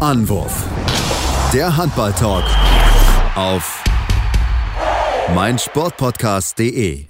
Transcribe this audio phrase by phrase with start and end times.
[0.00, 0.66] Anwurf.
[1.52, 2.44] Der Handball-Talk
[3.34, 3.84] auf
[5.34, 7.04] meinsportpodcast.de.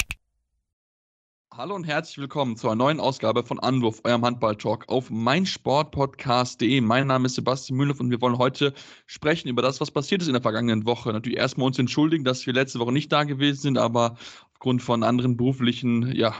[1.56, 6.80] Hallo und herzlich willkommen zu einer neuen Ausgabe von Anwurf, eurem Handball-Talk auf meinsportpodcast.de.
[6.80, 8.74] Mein Name ist Sebastian Mühlev und wir wollen heute
[9.06, 11.12] sprechen über das, was passiert ist in der vergangenen Woche.
[11.12, 14.16] Natürlich erstmal uns entschuldigen, dass wir letzte Woche nicht da gewesen sind, aber
[14.52, 16.34] aufgrund von anderen beruflichen ja,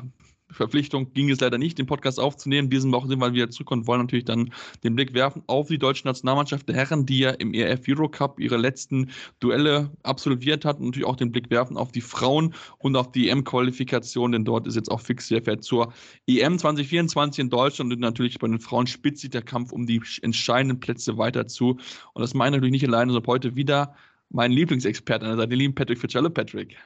[0.53, 2.71] Verpflichtung ging es leider nicht, den Podcast aufzunehmen.
[2.71, 4.53] Diesen Woche sind wir wieder zurück und wollen natürlich dann
[4.85, 8.57] den Blick werfen auf die deutsche Nationalmannschaft der Herren, die ja im ERF Eurocup ihre
[8.57, 9.11] letzten
[9.41, 13.29] Duelle absolviert hat und natürlich auch den Blick werfen auf die Frauen und auf die
[13.29, 15.93] EM-Qualifikation, denn dort ist jetzt auch fix der fährt zur
[16.27, 20.03] EM 2024 in Deutschland und natürlich bei den Frauen spitzt sich der Kampf um die
[20.23, 21.79] entscheidenden Plätze weiter zu.
[22.15, 23.95] Und das meine ich natürlich nicht alleine, sondern heute wieder
[24.31, 26.35] mein Lieblingsexperte an der Seite, den lieben Patrick Fitzgerald.
[26.35, 26.77] Patrick.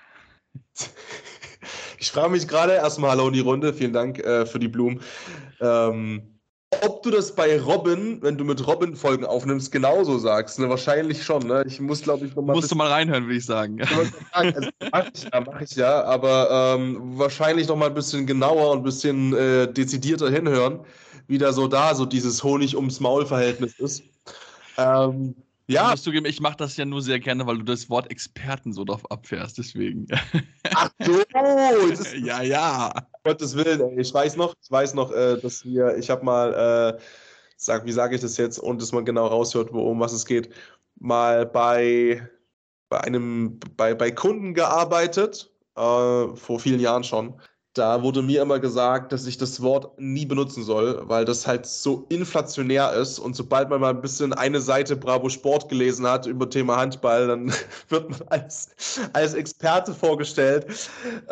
[1.98, 3.72] Ich frage mich gerade erstmal Hallo in die Runde.
[3.72, 5.00] Vielen Dank äh, für die Blumen.
[5.60, 6.34] Ähm,
[6.82, 10.58] ob du das bei Robin, wenn du mit Robin Folgen aufnimmst, genauso sagst.
[10.58, 10.68] Ne?
[10.68, 11.46] Wahrscheinlich schon.
[11.46, 11.64] Ne?
[11.66, 12.56] Ich muss, glaube ich, nochmal.
[12.56, 13.80] Musst du mal reinhören, würde ich sagen.
[14.32, 16.04] Also, mache ich ja, mache ich ja.
[16.04, 20.80] Aber ähm, wahrscheinlich nochmal ein bisschen genauer und ein bisschen äh, dezidierter hinhören,
[21.28, 24.02] wie da so da so dieses Honig ums Maul-Verhältnis ist.
[24.76, 25.34] Ähm,
[25.66, 25.84] ja.
[25.84, 28.72] Ich muss zugeben, ich mache das ja nur sehr gerne, weil du das Wort Experten
[28.72, 30.06] so drauf abfährst, deswegen.
[30.74, 31.22] Ach so,
[32.24, 32.92] ja, ja.
[33.24, 34.00] Gottes Willen, ey.
[34.00, 37.00] ich weiß noch, ich weiß noch, äh, dass wir, ich habe mal, äh,
[37.56, 40.26] sag, wie sage ich das jetzt, und dass man genau raushört, wo, um was es
[40.26, 40.50] geht,
[40.96, 42.28] mal bei,
[42.88, 45.80] bei einem, bei, bei Kunden gearbeitet, äh,
[46.36, 47.40] vor vielen Jahren schon
[47.74, 51.66] da wurde mir immer gesagt, dass ich das Wort nie benutzen soll, weil das halt
[51.66, 53.18] so inflationär ist.
[53.18, 57.26] Und sobald man mal ein bisschen eine Seite Bravo Sport gelesen hat über Thema Handball,
[57.26, 57.52] dann
[57.88, 58.70] wird man als,
[59.12, 60.66] als Experte vorgestellt.
[60.68, 60.74] Du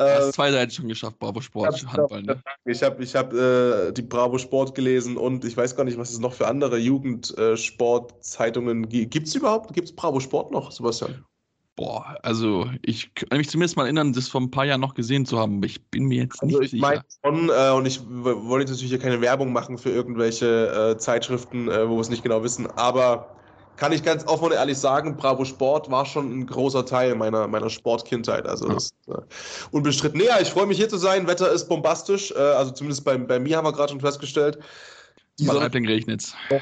[0.02, 2.22] hast äh, zwei Seiten schon geschafft, Bravo Sport, ich Handball.
[2.22, 2.42] Ne?
[2.64, 6.10] Ich habe ich hab, äh, die Bravo Sport gelesen und ich weiß gar nicht, was
[6.10, 9.12] es noch für andere Jugendsportzeitungen gibt.
[9.12, 9.72] Gibt es überhaupt?
[9.74, 11.24] Gibt es Bravo Sport noch, Sebastian?
[11.74, 15.24] Boah, also ich kann mich zumindest mal erinnern, das vor ein paar Jahren noch gesehen
[15.24, 15.62] zu haben.
[15.62, 17.02] Ich bin mir jetzt also nicht ich sicher.
[17.24, 21.68] Schon, äh, und ich wollte jetzt natürlich hier keine Werbung machen für irgendwelche äh, Zeitschriften,
[21.68, 23.34] äh, wo wir es nicht genau wissen, aber
[23.76, 27.48] kann ich ganz offen und ehrlich sagen, Bravo Sport war schon ein großer Teil meiner,
[27.48, 28.46] meiner Sportkindheit.
[28.46, 28.74] Also ja.
[28.74, 29.14] das äh,
[29.70, 30.20] unbestritten.
[30.20, 31.26] Nee, ich freue mich hier zu sein.
[31.26, 32.32] Wetter ist bombastisch.
[32.32, 34.58] Äh, also zumindest bei, bei mir haben wir gerade schon festgestellt.
[35.38, 36.60] Die Sonne regnet äh,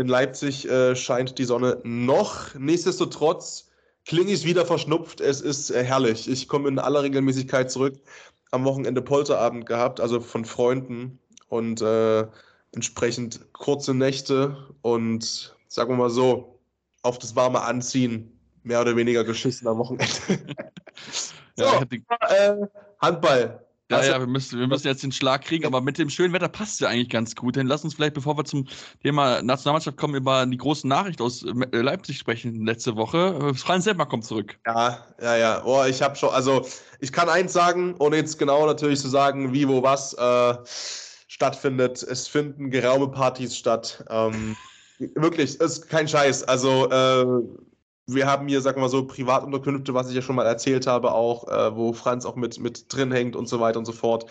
[0.00, 2.54] In Leipzig äh, scheint die Sonne noch.
[2.54, 3.71] Nichtsdestotrotz
[4.04, 5.20] klinge ich wieder verschnupft.
[5.20, 6.28] Es ist äh, herrlich.
[6.28, 7.94] Ich komme in aller Regelmäßigkeit zurück.
[8.50, 11.18] Am Wochenende Polterabend gehabt, also von Freunden
[11.48, 12.26] und äh,
[12.72, 16.58] entsprechend kurze Nächte und sagen wir mal so,
[17.02, 20.06] auf das warme Anziehen mehr oder weniger geschissen am Wochenende.
[21.56, 21.82] so, ja,
[22.28, 22.56] äh,
[23.00, 23.64] Handball.
[23.92, 26.32] Ja, also, ja, wir müssen, wir müssen jetzt den Schlag kriegen, aber mit dem schönen
[26.32, 27.56] Wetter passt es ja eigentlich ganz gut.
[27.56, 28.66] Dann lass uns vielleicht, bevor wir zum
[29.02, 33.54] Thema Nationalmannschaft kommen, über die große Nachricht aus äh, Leipzig sprechen letzte Woche.
[33.54, 34.58] Franz Selber kommt zurück.
[34.66, 35.62] Ja, ja, ja.
[35.64, 36.66] Oh, ich habe schon, also
[37.00, 40.54] ich kann eins sagen, ohne jetzt genau natürlich zu sagen, wie, wo, was äh,
[41.28, 42.02] stattfindet.
[42.02, 44.04] Es finden geraume Partys statt.
[44.08, 44.56] Ähm,
[45.14, 46.44] wirklich, ist kein Scheiß.
[46.44, 47.42] Also äh,
[48.14, 51.12] wir haben hier, sagen wir mal so, Privatunterkünfte, was ich ja schon mal erzählt habe,
[51.12, 54.26] auch, äh, wo Franz auch mit, mit drin hängt und so weiter und so fort.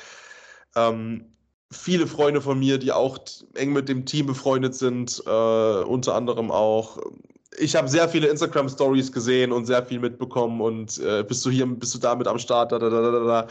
[0.76, 1.26] Ähm,
[1.72, 3.18] viele Freunde von mir, die auch
[3.56, 7.00] eng mit dem Team befreundet sind, äh, unter anderem auch.
[7.58, 11.66] Ich habe sehr viele Instagram-Stories gesehen und sehr viel mitbekommen und äh, bist du hier,
[11.66, 13.48] bist du da mit am Start, da, da, da, da, da.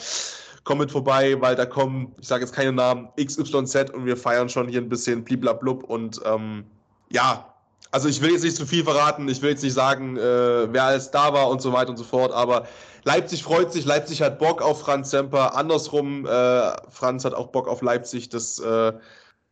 [0.65, 4.49] Komm mit vorbei, weil da kommen, ich sage jetzt keine Namen, XYZ und wir feiern
[4.49, 6.65] schon hier ein bisschen bliblablub und ähm,
[7.11, 7.51] ja,
[7.91, 10.84] also ich will jetzt nicht zu viel verraten, ich will jetzt nicht sagen, äh, wer
[10.84, 12.67] alles da war und so weiter und so fort, aber
[13.05, 17.69] Leipzig freut sich, Leipzig hat Bock auf Franz Semper, andersrum, äh, Franz hat auch Bock
[17.69, 18.93] auf Leipzig, das äh,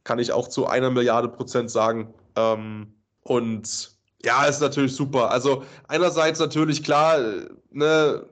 [0.05, 2.15] kann ich auch zu einer Milliarde Prozent sagen.
[2.37, 3.91] Ähm, und
[4.25, 5.31] ja, ist natürlich super.
[5.31, 8.27] Also einerseits natürlich klar, äh, ne,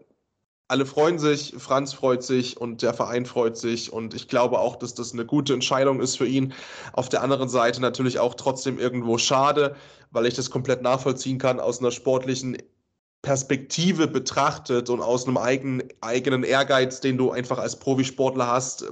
[0.69, 4.77] alle freuen sich, Franz freut sich und der Verein freut sich und ich glaube auch,
[4.77, 6.54] dass das eine gute Entscheidung ist für ihn.
[6.93, 9.76] Auf der anderen Seite natürlich auch trotzdem irgendwo schade,
[10.10, 12.56] weil ich das komplett nachvollziehen kann aus einer sportlichen
[13.23, 18.87] Perspektive betrachtet und aus einem eigenen, eigenen Ehrgeiz, den du einfach als Profisportler hast,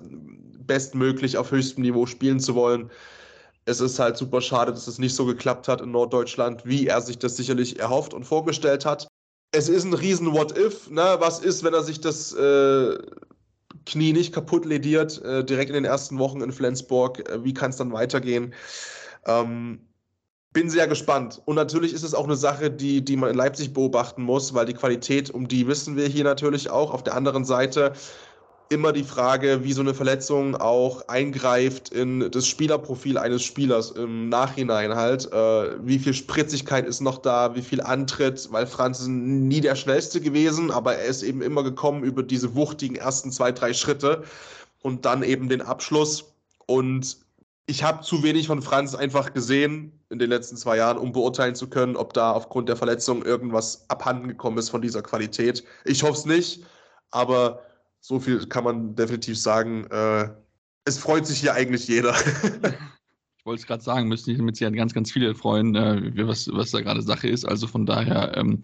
[0.66, 2.90] bestmöglich auf höchstem Niveau spielen zu wollen.
[3.64, 7.00] Es ist halt super schade, dass es nicht so geklappt hat in Norddeutschland, wie er
[7.00, 9.08] sich das sicherlich erhofft und vorgestellt hat
[9.54, 10.90] es ist ein riesen What-If.
[10.90, 11.16] Ne?
[11.18, 12.98] Was ist, wenn er sich das äh,
[13.86, 17.28] Knie nicht kaputt lediert, äh, direkt in den ersten Wochen in Flensburg?
[17.28, 18.52] Äh, wie kann es dann weitergehen?
[19.26, 19.80] Ähm,
[20.52, 21.40] bin sehr gespannt.
[21.44, 24.66] Und natürlich ist es auch eine Sache, die, die man in Leipzig beobachten muss, weil
[24.66, 26.92] die Qualität, um die wissen wir hier natürlich auch.
[26.92, 27.92] Auf der anderen Seite
[28.69, 34.28] immer die Frage, wie so eine Verletzung auch eingreift in das Spielerprofil eines Spielers im
[34.28, 35.31] Nachhinein halt.
[35.32, 39.76] Äh, wie viel Spritzigkeit ist noch da, wie viel Antritt, weil Franz ist nie der
[39.76, 44.25] schnellste gewesen, aber er ist eben immer gekommen über diese wuchtigen ersten zwei, drei Schritte
[44.82, 46.32] und dann eben den Abschluss.
[46.66, 47.19] Und
[47.66, 51.55] ich habe zu wenig von Franz einfach gesehen in den letzten zwei Jahren, um beurteilen
[51.55, 55.64] zu können, ob da aufgrund der Verletzung irgendwas abhanden gekommen ist von dieser Qualität.
[55.84, 56.64] Ich hoffe es nicht,
[57.11, 57.62] aber
[58.04, 59.86] so viel kann man definitiv sagen.
[59.90, 60.28] Äh,
[60.84, 62.14] es freut sich hier eigentlich jeder.
[63.38, 66.48] Ich wollte es gerade sagen, müssen sich mit Sicherheit ganz, ganz viele freuen, äh, was,
[66.50, 67.44] was da gerade Sache ist.
[67.44, 68.62] Also von daher, ähm,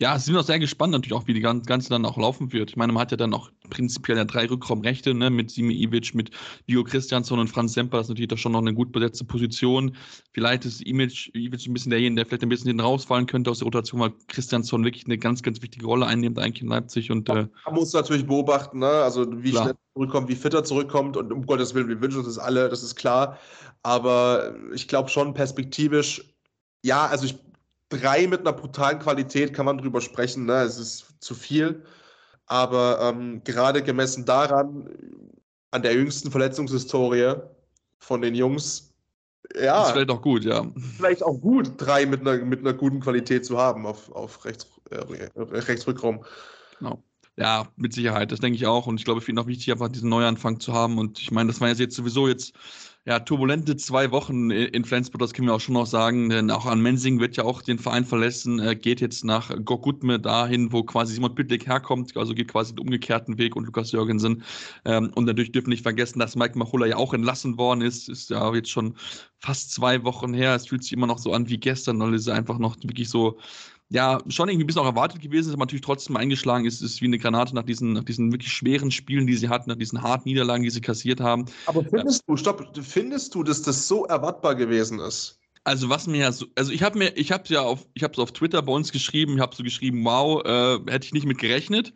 [0.00, 2.68] ja, sind wir auch sehr gespannt natürlich auch, wie die Ganze dann auch laufen wird.
[2.68, 6.14] Ich meine, man hat ja dann auch prinzipiell ja drei Rückraumrechte, ne, mit Simi Ivic,
[6.14, 6.30] mit
[6.66, 7.98] Bio Christiansson und Franz Semper.
[7.98, 9.96] Das ist natürlich doch schon noch eine gut besetzte Position.
[10.32, 13.58] Vielleicht ist Ivic, Ivic ein bisschen derjenige, der vielleicht ein bisschen hinten rausfallen könnte aus
[13.58, 17.10] der Rotation, weil Christiansson wirklich eine ganz, ganz wichtige Rolle einnimmt eigentlich in Leipzig.
[17.10, 18.86] Und, äh, man muss natürlich beobachten, ne?
[18.86, 19.64] also wie klar.
[19.64, 22.68] schnell zurückkommt, wie fit er zurückkommt und um Gottes Willen, wir wünschen uns das alle,
[22.68, 23.38] das ist klar.
[23.82, 26.34] Aber ich glaube schon perspektivisch,
[26.82, 27.38] ja, also ich,
[27.88, 30.62] drei mit einer brutalen Qualität kann man drüber sprechen, ne?
[30.62, 31.82] es ist zu viel.
[32.48, 34.88] Aber ähm, gerade gemessen daran,
[35.70, 37.34] an der jüngsten Verletzungshistorie
[37.98, 38.88] von den Jungs,
[39.56, 39.82] ja.
[39.82, 40.66] Ist vielleicht auch gut, ja.
[40.96, 44.66] Vielleicht auch gut, drei mit einer, mit einer guten Qualität zu haben auf, auf Rechts,
[44.90, 46.24] äh, Rechtsrückraum.
[46.78, 47.02] Genau.
[47.36, 48.86] Ja, mit Sicherheit, das denke ich auch.
[48.86, 50.98] Und ich glaube, für ihn auch wichtig, einfach diesen Neuanfang zu haben.
[50.98, 52.52] Und ich meine, das war jetzt sowieso jetzt
[53.08, 56.66] ja, turbulente zwei Wochen in Flensburg, das können wir auch schon noch sagen, denn auch
[56.66, 60.82] an Mensing wird ja auch den Verein verlassen, äh, geht jetzt nach Gokutme dahin, wo
[60.82, 64.42] quasi Simon Büttlik herkommt, also geht quasi den umgekehrten Weg und Lukas Jürgensen.
[64.84, 68.10] Ähm, und natürlich dürfen wir nicht vergessen, dass Mike Machulla ja auch entlassen worden ist,
[68.10, 68.94] ist ja jetzt schon
[69.38, 70.54] fast zwei Wochen her.
[70.54, 73.38] Es fühlt sich immer noch so an wie gestern, weil es einfach noch wirklich so
[73.90, 77.00] ja, schon irgendwie ein bisschen auch erwartet gewesen ist, aber natürlich trotzdem eingeschlagen ist, ist
[77.00, 80.02] wie eine Granate nach diesen, nach diesen wirklich schweren Spielen, die sie hatten, nach diesen
[80.02, 81.46] harten Niederlagen, die sie kassiert haben.
[81.66, 85.38] Aber findest du, stopp, findest du, dass das so erwartbar gewesen ist?
[85.64, 88.12] Also was mir ja so, also ich habe mir, ich habe ja auf, ich habe
[88.12, 91.26] es auf Twitter bei uns geschrieben, ich habe so geschrieben, wow, äh, hätte ich nicht
[91.26, 91.92] mit gerechnet.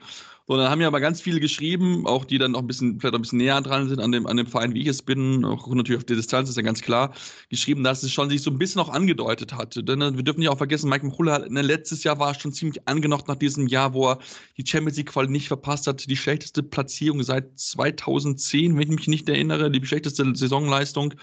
[0.52, 3.14] So, dann haben ja aber ganz viele geschrieben, auch die dann noch ein bisschen, vielleicht
[3.14, 5.66] ein bisschen näher dran sind an dem, an dem Verein, wie ich es bin, auch
[5.66, 7.14] natürlich auf der Distanz ist ja ganz klar,
[7.49, 9.82] geschrieben, dass es schon sich so ein bisschen auch angedeutet hatte.
[9.82, 12.87] Denn äh, wir dürfen nicht auch vergessen, Mike Mchulla, ne, letztes Jahr war schon ziemlich
[12.87, 14.19] angenocht nach diesem Jahr, wo er
[14.58, 19.08] die Champions League Quali nicht verpasst hat, die schlechteste Platzierung seit 2010, wenn ich mich
[19.08, 21.14] nicht erinnere, die schlechteste Saisonleistung.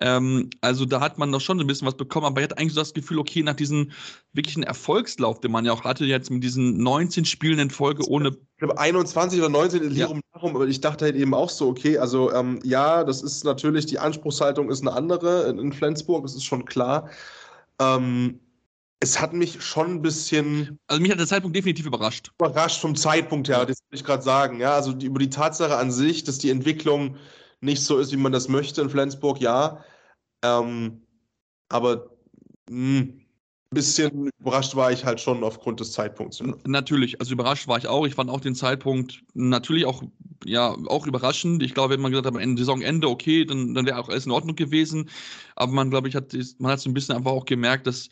[0.00, 2.74] Ähm, also da hat man noch schon ein bisschen was bekommen, aber er hat eigentlich
[2.74, 3.92] so das Gefühl, okay, nach diesem
[4.32, 8.36] wirklichen Erfolgslauf, den man ja auch hatte, jetzt mit diesen 19 Spielen in Folge ohne
[8.62, 10.08] glaube 21 oder 19 in ja.
[10.32, 13.86] darum, aber ich dachte halt eben auch so, okay, also ähm, ja, das ist natürlich,
[13.86, 17.10] die Anspruchshaltung ist eine andere in, in Flensburg, das ist schon klar.
[17.80, 18.38] Ähm,
[19.00, 20.78] es hat mich schon ein bisschen.
[20.86, 22.30] Also mich hat der Zeitpunkt definitiv überrascht.
[22.38, 24.60] Überrascht vom Zeitpunkt her, das will ich gerade sagen.
[24.60, 27.16] Ja, also die, über die Tatsache an sich, dass die Entwicklung
[27.60, 29.84] nicht so ist, wie man das möchte in Flensburg, ja.
[30.44, 31.02] Ähm,
[31.68, 32.10] aber
[32.70, 33.21] mh, hm,
[33.72, 36.42] bisschen überrascht war ich halt schon aufgrund des Zeitpunkts.
[36.64, 38.06] Natürlich, also überrascht war ich auch.
[38.06, 40.02] Ich fand auch den Zeitpunkt natürlich auch,
[40.44, 41.62] ja, auch überraschend.
[41.62, 44.26] Ich glaube, wenn man gesagt hat, am Ende Saisonende, okay, dann, dann wäre auch alles
[44.26, 45.08] in Ordnung gewesen.
[45.56, 48.10] Aber man, glaube ich, hat, man hat so ein bisschen einfach auch gemerkt, dass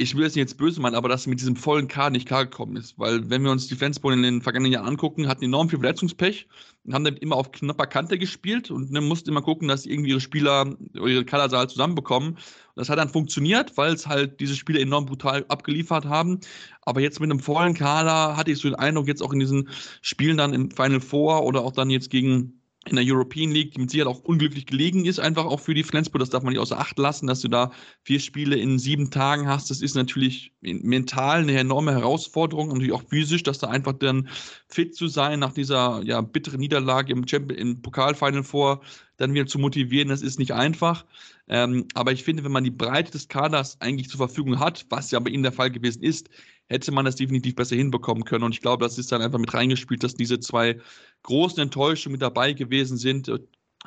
[0.00, 2.44] ich will es nicht jetzt böse meinen, aber dass mit diesem vollen K nicht klar
[2.44, 2.96] gekommen ist.
[3.00, 6.46] Weil, wenn wir uns die Flensburg in den vergangenen Jahren angucken, hatten enorm viel Verletzungspech
[6.84, 10.10] und haben dann immer auf knapper Kante gespielt und dann mussten immer gucken, dass irgendwie
[10.10, 12.34] ihre Spieler ihre Kadersaal zusammenbekommen.
[12.34, 12.38] Und
[12.76, 16.38] das hat dann funktioniert, weil es halt diese Spieler enorm brutal abgeliefert haben.
[16.82, 19.68] Aber jetzt mit einem vollen Kader hatte ich so den Eindruck, jetzt auch in diesen
[20.00, 23.80] Spielen dann im Final Four oder auch dann jetzt gegen in der European League, die
[23.80, 26.20] mit Sicherheit auch unglücklich gelegen ist, einfach auch für die Flensburg.
[26.20, 29.48] Das darf man nicht außer Acht lassen, dass du da vier Spiele in sieben Tagen
[29.48, 29.70] hast.
[29.70, 34.28] Das ist natürlich mental eine enorme Herausforderung und natürlich auch physisch, dass da einfach dann
[34.68, 38.80] fit zu sein nach dieser ja, bitteren Niederlage im, Champion, im Pokalfinal vor,
[39.16, 41.04] dann wieder zu motivieren, das ist nicht einfach.
[41.48, 45.10] Ähm, aber ich finde, wenn man die Breite des Kaders eigentlich zur Verfügung hat, was
[45.10, 46.28] ja bei ihnen der Fall gewesen ist,
[46.68, 48.44] hätte man das definitiv besser hinbekommen können.
[48.44, 50.78] Und ich glaube, das ist dann einfach mit reingespielt, dass diese zwei
[51.22, 53.30] großen Enttäuschungen mit dabei gewesen sind.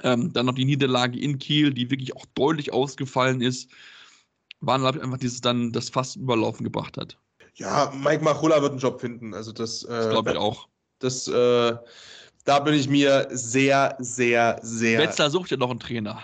[0.03, 3.69] Ähm, dann noch die Niederlage in Kiel, die wirklich auch deutlich ausgefallen ist,
[4.61, 7.17] waren, glaube ich, einfach dieses dann das fast überlaufen gebracht hat.
[7.55, 9.33] Ja, Mike Machula wird einen Job finden.
[9.33, 10.67] Also das, äh, das glaube ich auch.
[10.99, 11.75] Das, äh,
[12.45, 14.99] da bin ich mir sehr, sehr, sehr.
[14.99, 16.23] Wetzlar sucht ja noch einen Trainer.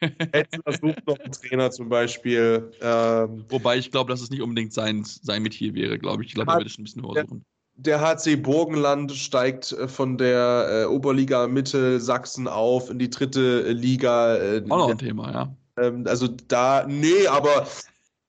[0.00, 2.70] Wetzlar sucht noch einen Trainer zum Beispiel.
[2.80, 6.30] Ähm, Wobei ich glaube, dass es nicht unbedingt sein, sein Metier wäre, glaube ich.
[6.30, 7.44] Ich glaube, er würde schon ein bisschen höher suchen.
[7.76, 14.36] Der HC Burgenland steigt äh, von der äh, Oberliga Mittelsachsen auf in die dritte Liga.
[14.36, 15.56] Äh, Auch noch ein Thema, ja.
[15.76, 17.66] Ähm, also da, nee, aber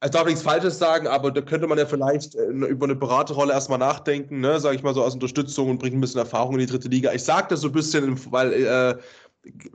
[0.04, 3.54] Ich darf nichts Falsches sagen, aber da könnte man ja vielleicht äh, über eine Beraterrolle
[3.54, 6.60] erstmal nachdenken, ne, sage ich mal so aus Unterstützung und bringt ein bisschen Erfahrung in
[6.60, 7.12] die dritte Liga.
[7.14, 8.98] Ich sage das so ein bisschen, weil äh,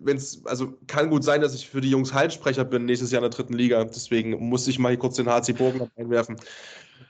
[0.01, 3.23] wenn es, also kann gut sein, dass ich für die Jungs Halssprecher bin nächstes Jahr
[3.23, 3.85] in der dritten Liga.
[3.85, 6.37] Deswegen muss ich mal hier kurz den HC Bogen einwerfen.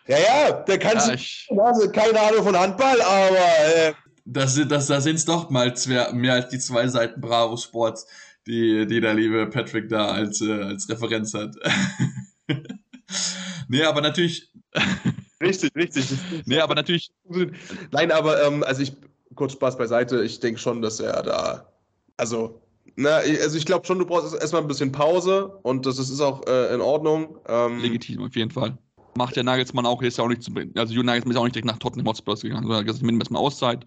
[0.07, 3.37] Ja, ja, der kann ja, sich, also keine Ahnung von Handball, aber.
[3.77, 3.93] Äh,
[4.25, 8.07] das, das, da sind es doch mal zwei, mehr als die zwei Seiten Bravo Sports,
[8.47, 11.55] die, die der liebe Patrick da als, äh, als Referenz hat.
[13.69, 14.53] nee, aber natürlich.
[15.43, 16.05] Richtig, richtig.
[16.45, 17.11] nee, aber natürlich.
[17.93, 18.93] Nein, aber ähm, also ich,
[19.35, 21.70] kurz Spaß beiseite, ich denke schon, dass er da
[22.21, 22.61] also,
[22.97, 26.47] na, also ich glaube schon, du brauchst erstmal ein bisschen Pause und das ist auch
[26.47, 27.39] äh, in Ordnung.
[27.49, 28.79] Ähm, Legitim, auf jeden Fall.
[29.17, 31.57] Macht der Nagelsmann auch, ist ja auch nicht zum, also Julian Nagelsmann ist auch nicht
[31.57, 33.85] direkt nach Tottenham Hotspurs gegangen, sondern gesagt, ich erstmal Auszeit,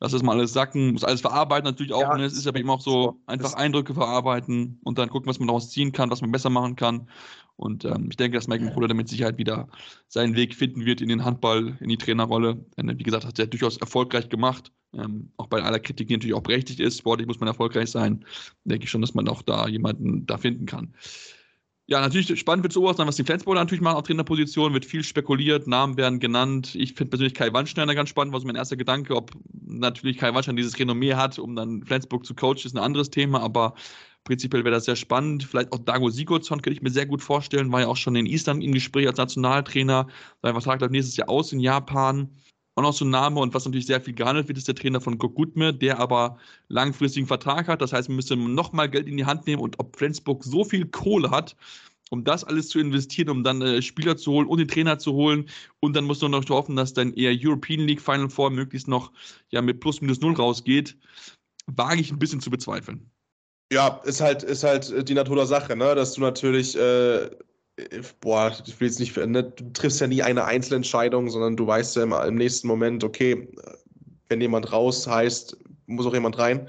[0.00, 2.02] lass das mal alles sacken, muss alles verarbeiten natürlich auch.
[2.02, 2.24] Ja, ne?
[2.24, 5.70] Es ist aber eben auch so, einfach Eindrücke verarbeiten und dann gucken, was man daraus
[5.70, 7.08] ziehen kann, was man besser machen kann.
[7.56, 9.68] Und ähm, ich denke, dass Mike Mahula mit Sicherheit wieder
[10.08, 12.64] seinen Weg finden wird in den Handball, in die Trainerrolle.
[12.76, 14.72] Denn, wie gesagt, hat er durchaus erfolgreich gemacht.
[14.94, 16.98] Ähm, auch bei aller Kritik, die natürlich auch berechtigt ist.
[16.98, 18.24] Sportlich muss man erfolgreich sein.
[18.64, 20.94] Denke ich schon, dass man auch da jemanden da finden kann.
[21.86, 24.72] Ja, natürlich spannend wird zu beobachten, was die Flensburger natürlich machen auf Trainerposition.
[24.72, 26.74] Wird viel spekuliert, Namen werden genannt.
[26.74, 29.16] Ich finde persönlich Kai Wandschneider ganz spannend, war so mein erster Gedanke.
[29.16, 33.10] Ob natürlich Kai Wandschneider dieses Renommee hat, um dann Flensburg zu coachen, ist ein anderes
[33.10, 33.40] Thema.
[33.40, 33.74] Aber
[34.24, 35.42] Prinzipiell wäre das sehr spannend.
[35.42, 37.72] Vielleicht auch Dago Sigurdsson könnte ich mir sehr gut vorstellen.
[37.72, 40.06] War ja auch schon in Island im Gespräch als Nationaltrainer.
[40.42, 42.30] Sein Vertrag läuft nächstes Jahr aus in Japan.
[42.74, 45.00] Auch noch so ein Name und was natürlich sehr viel gehandelt wird, ist der Trainer
[45.00, 46.38] von Gokutme, der aber
[46.68, 47.82] langfristigen Vertrag hat.
[47.82, 50.86] Das heißt, man müsste nochmal Geld in die Hand nehmen und ob Flensburg so viel
[50.86, 51.54] Kohle hat,
[52.08, 55.12] um das alles zu investieren, um dann äh, Spieler zu holen und den Trainer zu
[55.12, 55.50] holen.
[55.80, 59.12] Und dann musst du noch hoffen, dass dann eher European League Final Four möglichst noch
[59.50, 60.96] ja, mit plus minus null rausgeht.
[61.66, 63.10] Wage ich ein bisschen zu bezweifeln.
[63.72, 65.94] Ja, ist halt, ist halt die Natur der Sache, ne?
[65.94, 67.30] Dass du natürlich, äh,
[68.20, 69.44] boah, ich will jetzt nicht, ne?
[69.44, 73.48] du triffst ja nie eine Einzelentscheidung, sondern du weißt ja im, im nächsten Moment, okay,
[74.28, 76.68] wenn jemand raus heißt, muss auch jemand rein.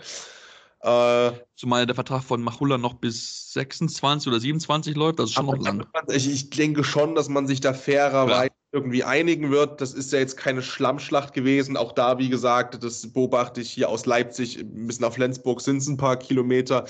[0.81, 5.45] Äh, Zumal der Vertrag von Machulla noch bis 26 oder 27 läuft, das ist schon
[5.45, 5.85] noch lang.
[6.09, 9.79] Ich, ich, denke schon, dass man sich da fairerweise irgendwie einigen wird.
[9.79, 11.77] Das ist ja jetzt keine Schlammschlacht gewesen.
[11.77, 15.87] Auch da, wie gesagt, das beobachte ich hier aus Leipzig bis nach Flensburg sind es
[15.87, 16.85] ein paar Kilometer.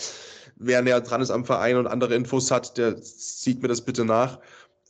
[0.65, 4.05] Wer näher dran ist am Verein und andere Infos hat, der sieht mir das bitte
[4.05, 4.39] nach.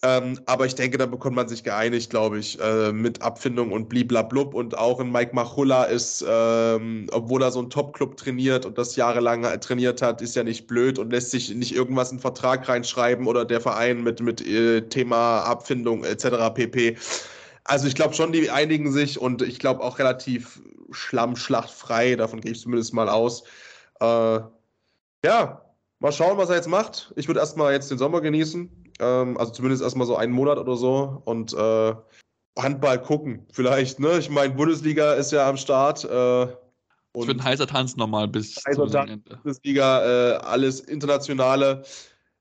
[0.06, 3.88] Ähm, aber ich denke, da bekommt man sich geeinigt, glaube ich, äh, mit Abfindung und
[3.88, 4.54] bliblablub.
[4.54, 8.98] Und auch in Mike Machulla ist, ähm, obwohl er so einen Top-Club trainiert und das
[8.98, 12.68] jahrelang trainiert hat, ist ja nicht blöd und lässt sich nicht irgendwas in den Vertrag
[12.68, 16.54] reinschreiben oder der Verein mit, mit äh, Thema Abfindung etc.
[16.54, 16.98] pp.
[17.64, 20.62] Also ich glaube schon, die einigen sich und ich glaube auch relativ
[20.92, 23.44] schlammschlachtfrei, davon gehe ich zumindest mal aus.
[24.02, 24.40] Äh,
[25.26, 25.63] ja,
[26.04, 27.12] mal schauen, was er jetzt macht.
[27.16, 30.76] Ich würde erstmal jetzt den Sommer genießen ähm, also zumindest erstmal so einen Monat oder
[30.76, 31.22] so.
[31.26, 31.94] Und äh,
[32.58, 34.20] Handball gucken, vielleicht, ne?
[34.20, 36.04] Ich meine, Bundesliga ist ja am Start.
[36.04, 36.44] Äh,
[37.16, 39.24] es wird ein heißer Tanz nochmal bis heißer Tanz.
[39.44, 41.84] Bundesliga, äh, alles internationale.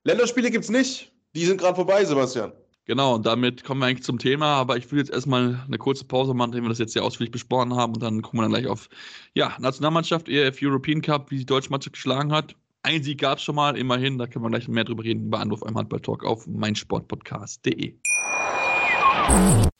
[0.04, 1.12] Länderspiele gibt es nicht.
[1.34, 2.52] Die sind gerade vorbei, Sebastian.
[2.84, 6.04] Genau, und damit kommen wir eigentlich zum Thema, aber ich will jetzt erstmal eine kurze
[6.04, 8.50] Pause machen, nachdem wir das jetzt sehr ausführlich besprochen haben und dann kommen wir dann
[8.50, 8.88] gleich auf
[9.34, 12.56] ja, Nationalmannschaft, EF European Cup, wie die deutsche Mannschaft geschlagen hat.
[12.84, 14.18] Ein Sieg gab es schon mal, immerhin.
[14.18, 17.94] Da können wir gleich mehr drüber reden bei Anruf im Handball-Talk auf meinsportpodcast.de.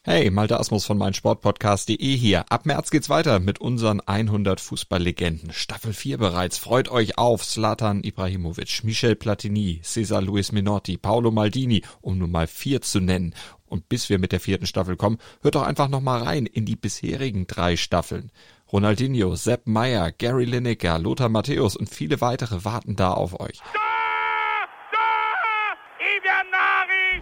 [0.04, 2.44] Hey, Malte Asmus von meinsportpodcast.de hier.
[2.48, 5.52] Ab März geht's weiter mit unseren 100 Fußballlegenden.
[5.52, 6.58] Staffel 4 bereits.
[6.58, 12.46] Freut euch auf Slatan Ibrahimovic, Michel Platini, Cesar Luis Minotti, Paolo Maldini, um nur mal
[12.46, 13.34] vier zu nennen.
[13.66, 16.76] Und bis wir mit der vierten Staffel kommen, hört doch einfach nochmal rein in die
[16.76, 18.30] bisherigen drei Staffeln.
[18.72, 23.60] Ronaldinho, Sepp Meyer, Gary Lineker, Lothar Matthäus und viele weitere warten da auf euch.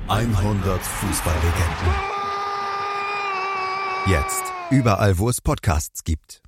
[0.07, 1.95] 100 Fußballlegenden.
[4.07, 6.41] Jetzt überall, wo es Podcasts gibt.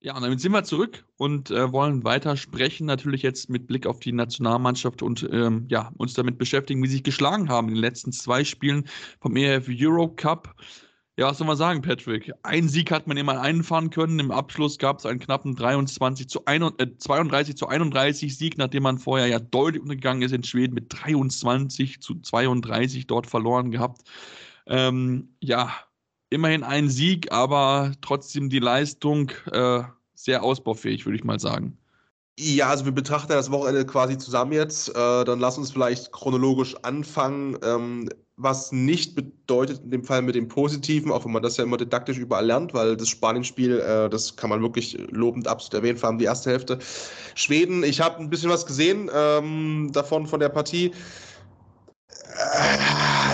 [0.00, 3.86] Ja, und damit sind wir zurück und äh, wollen weiter sprechen, natürlich jetzt mit Blick
[3.86, 7.74] auf die Nationalmannschaft und ähm, ja, uns damit beschäftigen, wie sie sich geschlagen haben in
[7.74, 8.86] den letzten zwei Spielen
[9.20, 10.54] vom EF Euro Cup.
[11.18, 12.32] Ja, was soll man sagen, Patrick?
[12.42, 14.18] Ein Sieg hat man immer einfahren können.
[14.18, 18.84] Im Abschluss gab es einen knappen 23 zu 1, äh, 32 zu 31 Sieg, nachdem
[18.84, 24.08] man vorher ja deutlich untergegangen ist in Schweden mit 23 zu 32 dort verloren gehabt.
[24.66, 25.70] Ähm, ja,
[26.30, 29.82] immerhin ein Sieg, aber trotzdem die Leistung äh,
[30.14, 31.76] sehr ausbaufähig, würde ich mal sagen.
[32.38, 34.88] Ja, also wir betrachten das Wochenende quasi zusammen jetzt.
[34.88, 37.58] Äh, dann lass uns vielleicht chronologisch anfangen.
[37.62, 38.08] Ähm,
[38.42, 41.76] was nicht bedeutet in dem Fall mit dem Positiven, auch wenn man das ja immer
[41.76, 46.08] didaktisch überall lernt, weil das Spanien-Spiel, äh, das kann man wirklich lobend absolut erwähnen, vor
[46.08, 46.78] allem die erste Hälfte.
[47.34, 50.92] Schweden, ich habe ein bisschen was gesehen ähm, davon, von der Partie.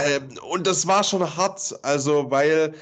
[0.05, 2.75] Äh, und das war schon hart, also weil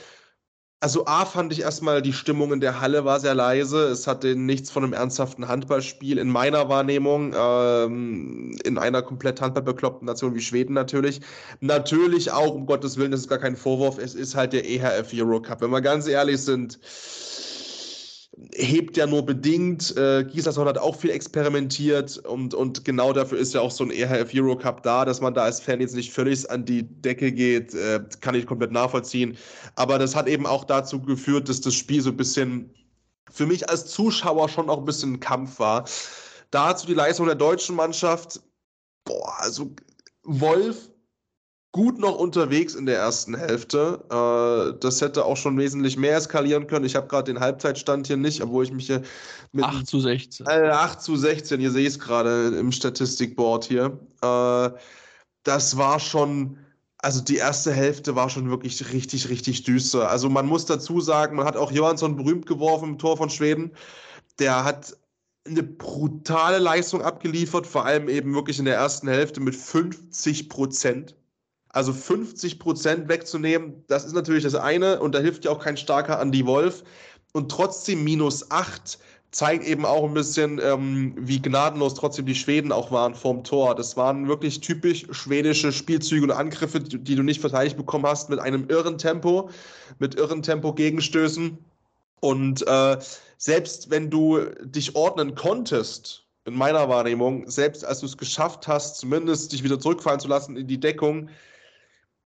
[0.86, 3.88] also A fand ich erstmal, die Stimmung in der Halle war sehr leise.
[3.88, 10.06] Es hatte nichts von einem ernsthaften Handballspiel in meiner Wahrnehmung, ähm, in einer komplett handballbekloppten
[10.06, 11.22] Nation wie Schweden natürlich.
[11.58, 15.12] Natürlich auch, um Gottes Willen, das ist gar kein Vorwurf, es ist halt der EHF
[15.14, 15.60] Euro Cup.
[15.60, 16.78] Wenn wir ganz ehrlich sind,
[18.54, 19.96] hebt ja nur bedingt.
[19.96, 23.90] Äh, Gislason hat auch viel experimentiert und, und genau dafür ist ja auch so ein
[23.90, 27.32] EHF Euro Cup da, dass man da als Fan jetzt nicht völlig an die Decke
[27.32, 29.36] geht, äh, kann ich komplett nachvollziehen.
[29.74, 32.70] Aber das hat eben auch dazu geführt, dass das Spiel so ein bisschen
[33.30, 35.88] für mich als Zuschauer schon auch ein bisschen ein Kampf war.
[36.50, 38.40] Dazu die Leistung der deutschen Mannschaft.
[39.04, 39.74] Boah, also
[40.24, 40.90] Wolf
[41.72, 44.02] gut noch unterwegs in der ersten Hälfte.
[44.10, 46.86] Äh, das hätte auch schon wesentlich mehr eskalieren können.
[46.86, 49.02] Ich habe gerade den Halbzeitstand hier nicht, obwohl ich mich hier
[49.52, 50.46] mit 8 zu 16.
[50.46, 53.98] Äh, 8 zu 16, ihr seht es gerade im Statistikboard hier.
[54.22, 54.70] Äh,
[55.42, 56.58] das war schon,
[56.98, 60.10] also die erste Hälfte war schon wirklich richtig, richtig düster.
[60.10, 63.72] Also man muss dazu sagen, man hat auch Johansson berühmt geworfen im Tor von Schweden.
[64.38, 64.96] Der hat
[65.46, 71.14] eine brutale Leistung abgeliefert, vor allem eben wirklich in der ersten Hälfte mit 50 Prozent.
[71.76, 75.76] Also 50 Prozent wegzunehmen, das ist natürlich das eine und da hilft ja auch kein
[75.76, 76.82] starker Andy Wolf.
[77.34, 78.98] Und trotzdem minus 8
[79.30, 83.74] zeigt eben auch ein bisschen, ähm, wie gnadenlos trotzdem die Schweden auch waren vorm Tor.
[83.74, 88.38] Das waren wirklich typisch schwedische Spielzüge und Angriffe, die, du nicht verteidigt bekommen hast, mit
[88.38, 89.50] einem irren Tempo,
[89.98, 91.58] mit irren Tempo-Gegenstößen.
[92.20, 92.96] Und äh,
[93.36, 98.96] selbst wenn du dich ordnen konntest, in meiner Wahrnehmung, selbst als du es geschafft hast,
[98.96, 101.28] zumindest dich wieder zurückfallen zu lassen in die Deckung,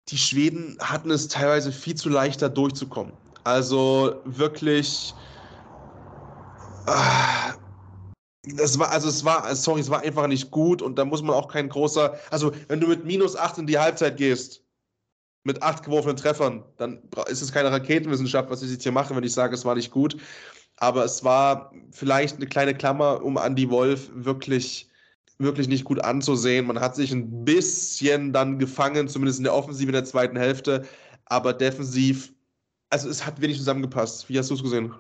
[0.09, 3.13] die Schweden hatten es teilweise viel zu leicht, da durchzukommen.
[3.45, 5.15] Also wirklich.
[6.87, 7.53] Äh,
[8.57, 11.35] das war, also es war, sorry, es war einfach nicht gut und da muss man
[11.35, 14.63] auch kein großer, also wenn du mit minus 8 in die Halbzeit gehst,
[15.45, 19.25] mit acht geworfenen Treffern, dann ist es keine Raketenwissenschaft, was ich jetzt hier mache, wenn
[19.25, 20.17] ich sage, es war nicht gut.
[20.77, 24.89] Aber es war vielleicht eine kleine Klammer, um Andy Wolf wirklich
[25.39, 26.67] wirklich nicht gut anzusehen.
[26.67, 30.85] Man hat sich ein bisschen dann gefangen, zumindest in der Offensive in der zweiten Hälfte,
[31.27, 32.33] aber defensiv,
[32.91, 34.29] also es hat wenig zusammengepasst.
[34.29, 34.95] Wie hast du es gesehen?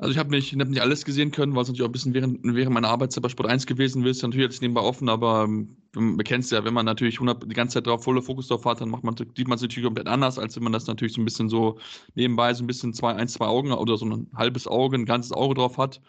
[0.00, 2.14] Also ich habe nicht, hab nicht alles gesehen können, weil es natürlich auch ein bisschen
[2.14, 4.22] während, während meiner Arbeitszeit bei Sport 1 gewesen ist.
[4.22, 7.54] Natürlich jetzt nebenbei offen, aber ähm, man kennt es ja, wenn man natürlich 100, die
[7.54, 10.06] ganze Zeit drauf volle Fokus drauf hat, dann macht man, sieht man es natürlich komplett
[10.06, 11.78] anders, als wenn man das natürlich so ein bisschen so
[12.14, 15.32] nebenbei so ein bisschen zwei, eins, zwei Augen oder so ein halbes Auge, ein ganzes
[15.32, 16.00] Auge drauf hat.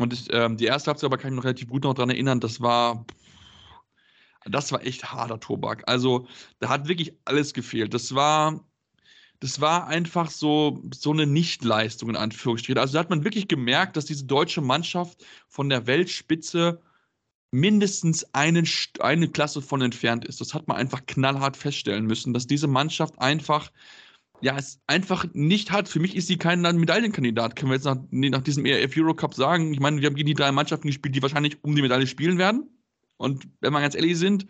[0.00, 2.08] Und ich, ähm, die erste Halbzeit aber kann ich mich noch relativ gut noch daran
[2.08, 3.04] erinnern, das war,
[4.46, 5.82] das war echt harter Tobak.
[5.86, 6.26] Also
[6.58, 7.92] da hat wirklich alles gefehlt.
[7.92, 8.64] Das war,
[9.40, 12.80] das war einfach so, so eine Nichtleistung in Anführungsstrichen.
[12.80, 16.80] Also da hat man wirklich gemerkt, dass diese deutsche Mannschaft von der Weltspitze
[17.50, 18.66] mindestens einen,
[19.00, 20.40] eine Klasse von entfernt ist.
[20.40, 23.70] Das hat man einfach knallhart feststellen müssen, dass diese Mannschaft einfach
[24.42, 25.88] ja, es einfach nicht hat.
[25.88, 29.72] Für mich ist sie kein Medaillenkandidat, können wir jetzt nach, nach diesem ERF Eurocup sagen.
[29.72, 32.38] Ich meine, wir haben gegen die drei Mannschaften gespielt, die wahrscheinlich um die Medaille spielen
[32.38, 32.68] werden.
[33.16, 34.46] Und wenn wir ganz ehrlich sind,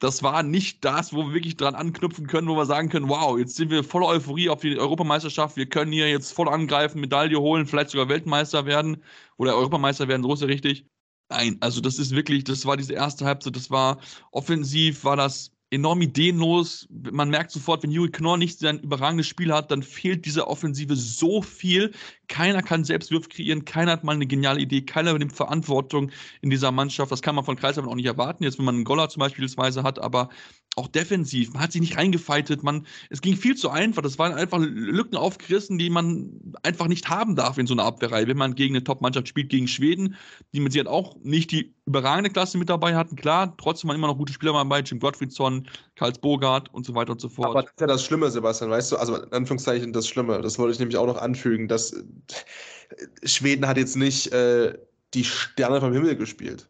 [0.00, 3.38] das war nicht das, wo wir wirklich dran anknüpfen können, wo wir sagen können, wow,
[3.38, 7.40] jetzt sind wir voller Euphorie auf die Europameisterschaft, wir können hier jetzt voll angreifen, Medaille
[7.40, 9.02] holen, vielleicht sogar Weltmeister werden
[9.38, 10.86] oder Europameister werden, so ist ja richtig.
[11.30, 13.98] Nein, also das ist wirklich, das war diese erste Halbzeit, das war
[14.30, 16.88] offensiv, war das enorm ideenlos.
[16.90, 20.96] Man merkt sofort, wenn Juri Knorr nicht sein überragendes Spiel hat, dann fehlt dieser Offensive
[20.96, 21.92] so viel.
[22.28, 26.10] Keiner kann selbst Würfe kreieren, keiner hat mal eine geniale Idee, keiner übernimmt Verantwortung
[26.40, 27.12] in dieser Mannschaft.
[27.12, 29.46] Das kann man von Kreisheim auch nicht erwarten, jetzt wenn man einen Goller zum Beispiel
[29.46, 30.30] hat, aber
[30.76, 34.02] auch defensiv, man hat sich nicht reingefeitet, man, es ging viel zu einfach.
[34.02, 38.28] Das waren einfach Lücken aufgerissen, die man einfach nicht haben darf in so einer Abwehrreihe.
[38.28, 40.16] Wenn man gegen eine Top-Mannschaft spielt, gegen Schweden,
[40.52, 44.08] die mit sich auch nicht die überragende Klasse mit dabei hatten, klar, trotzdem waren immer
[44.08, 47.48] noch gute Spieler dabei, Jim Gottfriedson, Karls Bogart und so weiter und so fort.
[47.48, 50.58] Aber das ist ja das Schlimme, Sebastian, weißt du, also in Anführungszeichen das Schlimme, das
[50.58, 51.96] wollte ich nämlich auch noch anfügen, dass
[53.24, 54.76] Schweden hat jetzt nicht äh,
[55.14, 56.68] die Sterne vom Himmel gespielt.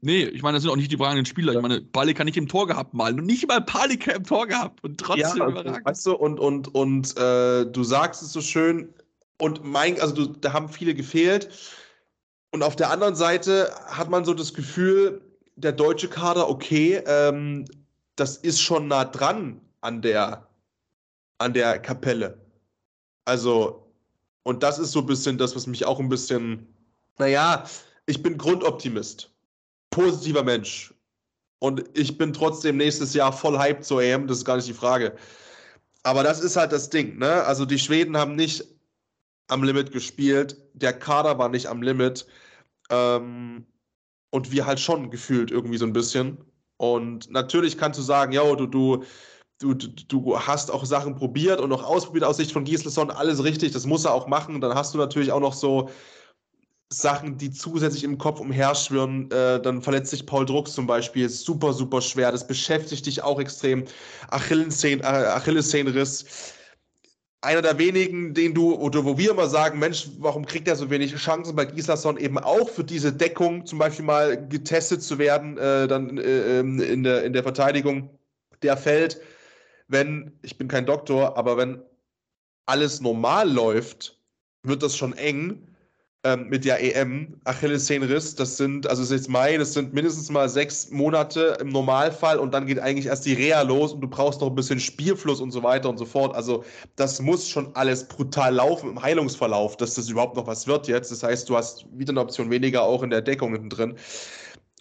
[0.00, 1.52] Nee, ich meine, das sind auch nicht die überragenden Spieler.
[1.52, 1.58] Ja.
[1.58, 3.12] Ich meine, Palika nicht im Tor gehabt mal.
[3.12, 4.82] Und nicht mal Palika im Tor gehabt.
[4.84, 5.84] Und trotzdem ja, überragend.
[5.84, 8.92] Weißt du, und, und, und äh, du sagst es so schön.
[9.38, 11.50] Und mein, also du, da haben viele gefehlt.
[12.52, 15.20] Und auf der anderen Seite hat man so das Gefühl,
[15.56, 17.64] der deutsche Kader, okay, ähm,
[18.16, 20.46] das ist schon nah dran an der,
[21.38, 22.38] an der Kapelle.
[23.24, 23.90] Also,
[24.42, 26.66] und das ist so ein bisschen das, was mich auch ein bisschen,
[27.18, 27.64] naja,
[28.06, 29.31] ich bin Grundoptimist
[29.92, 30.92] positiver Mensch.
[31.60, 34.74] Und ich bin trotzdem nächstes Jahr voll hyped zur EM, das ist gar nicht die
[34.74, 35.14] Frage.
[36.02, 37.44] Aber das ist halt das Ding, ne?
[37.44, 38.64] Also die Schweden haben nicht
[39.46, 42.26] am Limit gespielt, der Kader war nicht am Limit.
[42.90, 43.64] Ähm,
[44.30, 46.38] und wir halt schon gefühlt irgendwie so ein bisschen.
[46.78, 49.04] Und natürlich kannst du sagen, ja, du, du,
[49.60, 53.72] du, du hast auch Sachen probiert und auch ausprobiert aus Sicht von Gislason, alles richtig,
[53.72, 54.60] das muss er auch machen.
[54.60, 55.90] Dann hast du natürlich auch noch so
[56.92, 59.30] Sachen, die zusätzlich im Kopf umherschwirren.
[59.30, 62.30] Äh, dann verletzt sich Paul Drucks zum Beispiel, super, super schwer.
[62.32, 63.84] Das beschäftigt dich auch extrem.
[64.30, 66.54] Achillessehnen, äh, Achillessehnenriss
[67.42, 70.88] einer der wenigen, den du, oder wo wir immer sagen, Mensch, warum kriegt er so
[70.90, 75.58] wenig Chancen bei Gislason eben auch für diese Deckung zum Beispiel mal getestet zu werden,
[75.58, 78.10] äh, dann äh, ähm, in, der, in der Verteidigung,
[78.62, 79.20] der fällt,
[79.88, 81.82] wenn, ich bin kein Doktor, aber wenn
[82.66, 84.16] alles normal läuft,
[84.62, 85.66] wird das schon eng
[86.24, 90.30] ähm, mit der EM, Achillessehnenriss, das sind, also es ist jetzt Mai, das sind mindestens
[90.30, 94.08] mal sechs Monate im Normalfall und dann geht eigentlich erst die Reha los und du
[94.08, 96.34] brauchst noch ein bisschen Spielfluss und so weiter und so fort.
[96.36, 96.62] Also
[96.94, 101.10] das muss schon alles brutal laufen im Heilungsverlauf, dass das überhaupt noch was wird jetzt.
[101.10, 103.96] Das heißt, du hast wieder eine Option weniger auch in der Deckung hinten drin.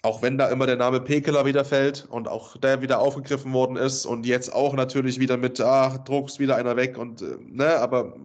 [0.03, 3.77] Auch wenn da immer der Name Pekeler wieder fällt und auch der wieder aufgegriffen worden
[3.77, 7.77] ist und jetzt auch natürlich wieder mit, ach, Drucks wieder einer weg und, äh, ne,
[7.77, 8.15] aber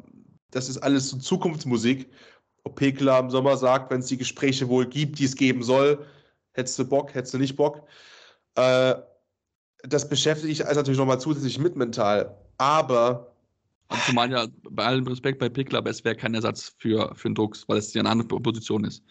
[0.50, 2.08] das ist alles so Zukunftsmusik
[2.66, 6.04] ob Pekler im Sommer sagt, wenn es die Gespräche wohl gibt, die es geben soll,
[6.52, 7.86] hättest du Bock, hättest du nicht Bock.
[8.56, 8.96] Äh,
[9.84, 12.36] das beschäftigt dich also natürlich nochmal zusätzlich mit mental.
[12.58, 13.32] Aber.
[13.88, 17.28] Und zumal ja bei allem Respekt bei Pickler, aber es wäre kein Ersatz für, für
[17.28, 19.04] einen Drucks, weil es ja eine andere Position ist.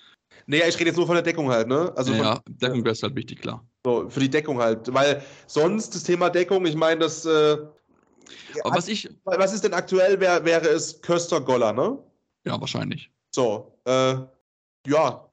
[0.47, 1.93] Naja, ich rede jetzt nur von der Deckung halt, ne?
[1.95, 3.65] Also ja, ja Deckung wäre halt wichtig, klar.
[3.85, 4.93] So, für die Deckung halt.
[4.93, 7.25] Weil sonst das Thema Deckung, ich meine, das.
[7.25, 7.57] Äh,
[8.65, 9.09] aber was ich.
[9.23, 11.97] Was ist denn aktuell, wär, wäre es Köster Goller, ne?
[12.43, 13.09] Ja, wahrscheinlich.
[13.35, 14.15] So, äh,
[14.87, 15.29] ja,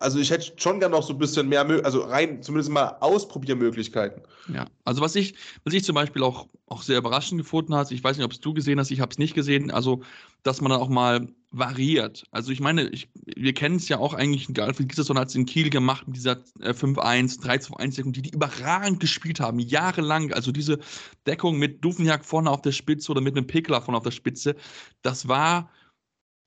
[0.00, 4.20] also ich hätte schon gerne noch so ein bisschen mehr, also rein zumindest mal Ausprobiermöglichkeiten.
[4.52, 8.02] Ja, also was ich, was ich zum Beispiel auch, auch sehr überraschend gefunden habe, ich
[8.02, 10.02] weiß nicht, ob es du gesehen hast, ich habe es nicht gesehen, also
[10.42, 12.24] dass man dann auch mal variiert.
[12.32, 15.46] Also ich meine, ich, wir kennen es ja auch eigentlich, Alfred Gisserson hat es in
[15.46, 20.32] Kiel gemacht mit dieser äh, 5-1, 3-2-1-Deckung, die die überragend gespielt haben, jahrelang.
[20.32, 20.80] Also diese
[21.28, 24.56] Deckung mit Dufenjagd vorne auf der Spitze oder mit einem Pekler vorne auf der Spitze,
[25.02, 25.70] das war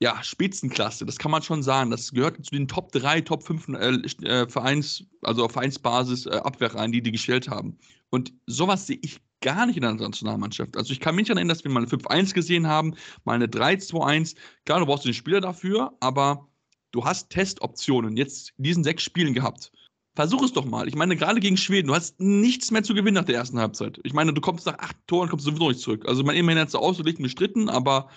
[0.06, 1.90] ja, Spitzenklasse, das kann man schon sagen.
[1.90, 6.36] Das gehört zu den Top 3, Top 5 äh, äh, Vereins, also auf Vereinsbasis äh,
[6.36, 7.76] Abwehrreihen, die die gestellt haben.
[8.12, 10.78] Und sowas sehe ich gar nicht in der Nationalmannschaft.
[10.78, 14.36] Also ich kann mich erinnern, dass wir mal eine 5-1 gesehen haben, mal eine 3-2-1.
[14.66, 16.48] Klar, du brauchst den Spieler dafür, aber
[16.92, 19.72] du hast Testoptionen jetzt in diesen sechs Spielen gehabt.
[20.14, 20.88] Versuch es doch mal.
[20.88, 24.00] Ich meine, gerade gegen Schweden, du hast nichts mehr zu gewinnen nach der ersten Halbzeit.
[24.04, 26.08] Ich meine, du kommst nach acht Toren, kommst sowieso nicht zurück.
[26.08, 28.08] Also, mein immerhin hat es ausgelegt bestritten, aber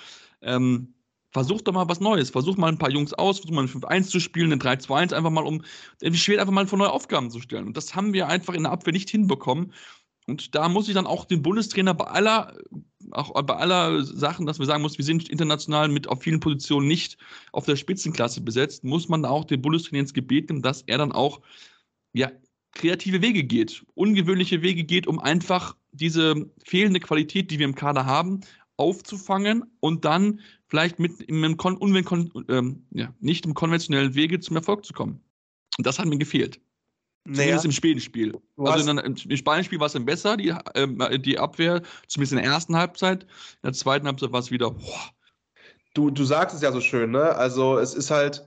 [0.42, 0.92] ähm,
[1.30, 2.30] Versuch doch mal was Neues.
[2.30, 5.30] Versuch mal ein paar Jungs aus, versuch mal ein 5-1 zu spielen, ein 3-2-1, einfach
[5.30, 5.62] mal, um
[6.00, 7.66] die Schweden einfach mal vor neue Aufgaben zu stellen.
[7.66, 9.72] Und das haben wir einfach in der Abwehr nicht hinbekommen.
[10.26, 12.54] Und da muss ich dann auch den Bundestrainer bei aller,
[13.12, 16.86] auch bei aller Sachen, dass wir sagen muss, wir sind international mit auf vielen Positionen
[16.86, 17.16] nicht
[17.52, 21.12] auf der Spitzenklasse besetzt, muss man auch den Bundestrainer ins Gebet nehmen, dass er dann
[21.12, 21.40] auch,
[22.12, 22.30] ja,
[22.74, 28.04] kreative Wege geht, ungewöhnliche Wege geht, um einfach diese fehlende Qualität, die wir im Kader
[28.04, 28.42] haben,
[28.78, 31.56] aufzufangen und dann vielleicht mit im, im
[32.48, 35.20] ähm, ja, nicht im konventionellen Wege zum Erfolg zu kommen.
[35.76, 36.60] Und das hat mir gefehlt.
[37.24, 37.36] Naja.
[37.36, 38.40] Zumindest im späten Spiel.
[38.56, 42.38] Also in, im spanischen Spiel war es dann besser, die, äh, die Abwehr, zumindest in
[42.38, 43.24] der ersten Halbzeit.
[43.24, 43.28] In
[43.64, 45.10] der zweiten Halbzeit war es wieder, boah.
[45.94, 47.34] Du, du sagst es ja so schön, ne?
[47.34, 48.46] Also es ist halt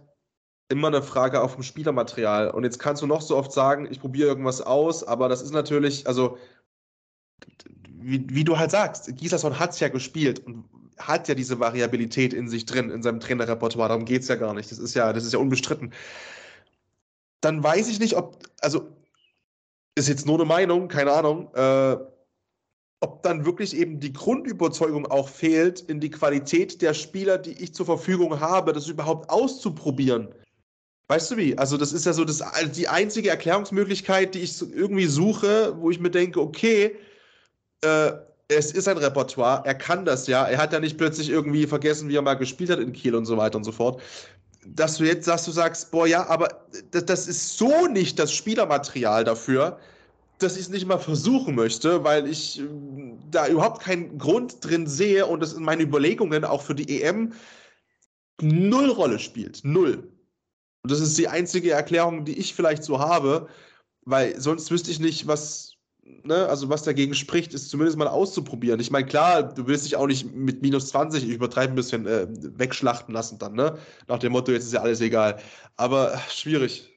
[0.69, 2.49] immer eine Frage auf dem Spielermaterial.
[2.49, 5.51] Und jetzt kannst du noch so oft sagen, ich probiere irgendwas aus, aber das ist
[5.51, 6.37] natürlich, also
[8.01, 10.65] wie, wie du halt sagst, Gislason hat es ja gespielt und
[10.97, 13.89] hat ja diese Variabilität in sich drin, in seinem Trainerrepertoire.
[13.89, 14.71] Darum geht es ja gar nicht.
[14.71, 15.93] Das ist ja, das ist ja unbestritten.
[17.41, 18.87] Dann weiß ich nicht, ob, also
[19.95, 21.97] ist jetzt nur eine Meinung, keine Ahnung, äh,
[23.01, 27.73] ob dann wirklich eben die Grundüberzeugung auch fehlt, in die Qualität der Spieler, die ich
[27.73, 30.29] zur Verfügung habe, das überhaupt auszuprobieren.
[31.07, 31.57] Weißt du wie?
[31.57, 32.41] Also, das ist ja so das,
[32.73, 36.95] die einzige Erklärungsmöglichkeit, die ich irgendwie suche, wo ich mir denke, okay,
[37.81, 38.11] äh,
[38.47, 40.45] es ist ein Repertoire, er kann das ja.
[40.45, 43.25] Er hat ja nicht plötzlich irgendwie vergessen, wie er mal gespielt hat in Kiel und
[43.25, 44.01] so weiter und so fort.
[44.65, 48.31] Dass du jetzt sagst, du sagst, boah, ja, aber das, das ist so nicht das
[48.31, 49.79] Spielermaterial dafür,
[50.37, 52.67] dass ich es nicht mal versuchen möchte, weil ich äh,
[53.29, 57.33] da überhaupt keinen Grund drin sehe und das in meinen Überlegungen auch für die EM
[58.41, 59.61] null Rolle spielt.
[59.63, 60.11] Null.
[60.83, 63.47] Und das ist die einzige Erklärung, die ich vielleicht so habe,
[64.03, 65.70] weil sonst wüsste ich nicht, was,
[66.03, 68.79] ne, also was dagegen spricht, ist zumindest mal auszuprobieren.
[68.79, 72.05] Ich meine, klar, du willst dich auch nicht mit minus 20, ich übertreibe ein bisschen,
[72.05, 73.77] äh, wegschlachten lassen dann, ne?
[74.07, 75.39] Nach dem Motto, jetzt ist ja alles egal.
[75.77, 76.87] Aber ach, schwierig.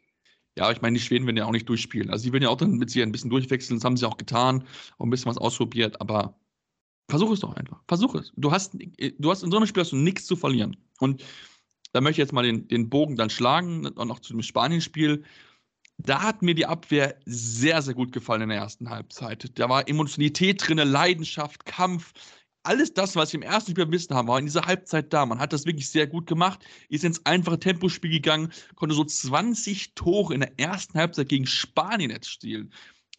[0.56, 2.10] Ja, ich meine, die Schweden werden ja auch nicht durchspielen.
[2.10, 3.78] Also, die werden ja auch dann mit sich ein bisschen durchwechseln.
[3.78, 4.64] Das haben sie auch getan,
[4.98, 6.00] auch ein bisschen was ausprobiert.
[6.00, 6.38] Aber
[7.10, 7.82] versuch es doch einfach.
[7.88, 8.32] Versuch es.
[8.36, 8.76] Du hast,
[9.18, 10.76] du hast in so einem Spiel hast du nichts zu verlieren.
[11.00, 11.24] Und
[11.92, 15.24] da möchte ich jetzt mal den, den Bogen dann schlagen und auch zu dem Spanien-Spiel.
[15.98, 19.59] Da hat mir die Abwehr sehr, sehr gut gefallen in der ersten Halbzeit.
[19.59, 22.12] Da war Emotionalität drin, Leidenschaft, Kampf.
[22.64, 25.24] Alles das, was ich im ersten Spiel vermissen haben, war in dieser Halbzeit da.
[25.26, 29.94] Man hat das wirklich sehr gut gemacht, ist ins einfache Tempospiel gegangen, konnte so 20
[29.94, 32.72] Tore in der ersten Halbzeit gegen Spanien erzielen.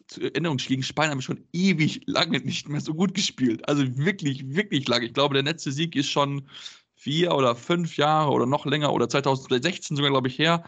[0.08, 3.68] Zur Erinnerung, gegen Spanien haben wir schon ewig lange nicht mehr so gut gespielt.
[3.68, 5.06] Also wirklich, wirklich lange.
[5.06, 6.48] Ich glaube, der letzte Sieg ist schon
[6.94, 10.64] vier oder fünf Jahre oder noch länger oder 2016 sogar, glaube ich, her.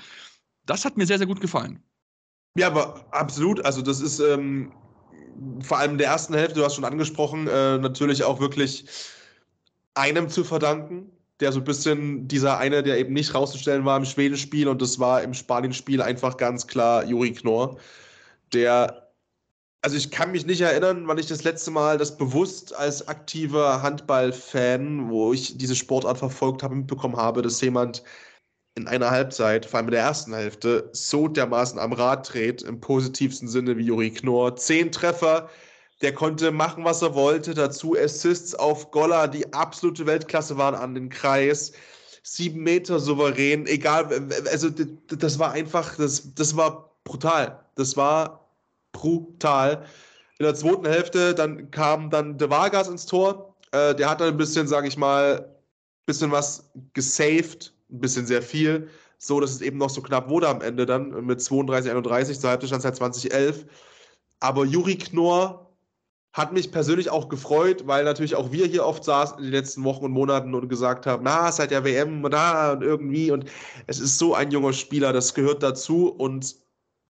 [0.66, 1.83] Das hat mir sehr, sehr gut gefallen.
[2.59, 3.64] Ja, aber absolut.
[3.64, 4.73] Also, das ist ähm,
[5.62, 8.85] vor allem in der ersten Hälfte, du hast schon angesprochen, äh, natürlich auch wirklich
[9.94, 14.05] einem zu verdanken, der so ein bisschen dieser eine, der eben nicht rauszustellen war im
[14.05, 17.79] Schwedenspiel und das war im Spanienspiel einfach ganz klar Juri Knorr,
[18.53, 19.05] der
[19.81, 23.81] also ich kann mich nicht erinnern, wann ich das letzte Mal das bewusst als aktiver
[23.83, 28.03] Handballfan, wo ich diese Sportart verfolgt habe, mitbekommen habe, dass jemand
[28.79, 32.81] in einer Halbzeit, vor allem in der ersten Hälfte, so dermaßen am Rad dreht, im
[32.81, 34.57] positivsten Sinne wie Juri Knorr.
[34.57, 35.51] Zehn Treffer,
[36.01, 37.55] der konnte machen, was er wollte.
[37.55, 41.73] Dazu Assists auf Golla, die absolute Weltklasse waren an den Kreis.
[42.23, 44.71] Sieben Meter souverän, egal, also
[45.09, 47.64] das war einfach, das, das war brutal.
[47.75, 48.49] Das war
[48.93, 49.85] brutal.
[50.38, 53.57] In der zweiten Hälfte dann kam dann De Vargas ins Tor.
[53.73, 55.53] Äh, der hat dann ein bisschen, sage ich mal,
[56.07, 60.48] bisschen was gesaved ein bisschen sehr viel, so dass es eben noch so knapp wurde
[60.48, 63.66] am Ende dann mit 32, 31 zur Halbzeit 2011.
[64.40, 65.68] Aber Juri Knorr
[66.33, 69.83] hat mich persönlich auch gefreut, weil natürlich auch wir hier oft saßen in den letzten
[69.85, 73.46] Wochen und Monaten und gesagt haben, na, seit der WM, na, und irgendwie und
[73.87, 76.57] es ist so ein junger Spieler, das gehört dazu und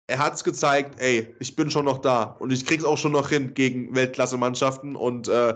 [0.06, 3.12] er hat es gezeigt, ey, ich bin schon noch da und ich krieg's auch schon
[3.12, 5.54] noch hin gegen Weltklasse-Mannschaften und äh,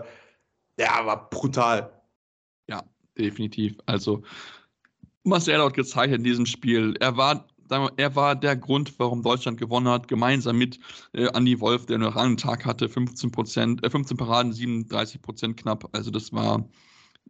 [0.79, 2.01] ja, war brutal.
[2.67, 2.83] Ja,
[3.17, 3.77] definitiv.
[3.85, 4.21] Also
[5.25, 6.95] Marcel hat gezeigt in diesem Spiel.
[6.99, 7.47] Er war,
[7.97, 10.79] er war der Grund, warum Deutschland gewonnen hat, gemeinsam mit
[11.13, 15.57] äh, Andy Wolf, der noch einen Tag hatte, 15 Prozent, äh, 15 Paraden, 37 Prozent
[15.57, 15.89] knapp.
[15.93, 16.67] Also das war,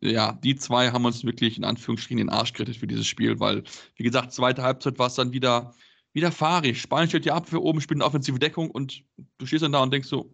[0.01, 3.63] ja, die zwei haben uns wirklich in Anführungsstrichen den Arsch gerettet für dieses Spiel, weil,
[3.95, 5.73] wie gesagt, zweite Halbzeit war es dann wieder
[6.15, 6.81] wieder fahrig.
[6.81, 9.03] Spanien stellt die Abwehr oben, spielt eine offensive Deckung und
[9.37, 10.31] du stehst dann da und denkst so,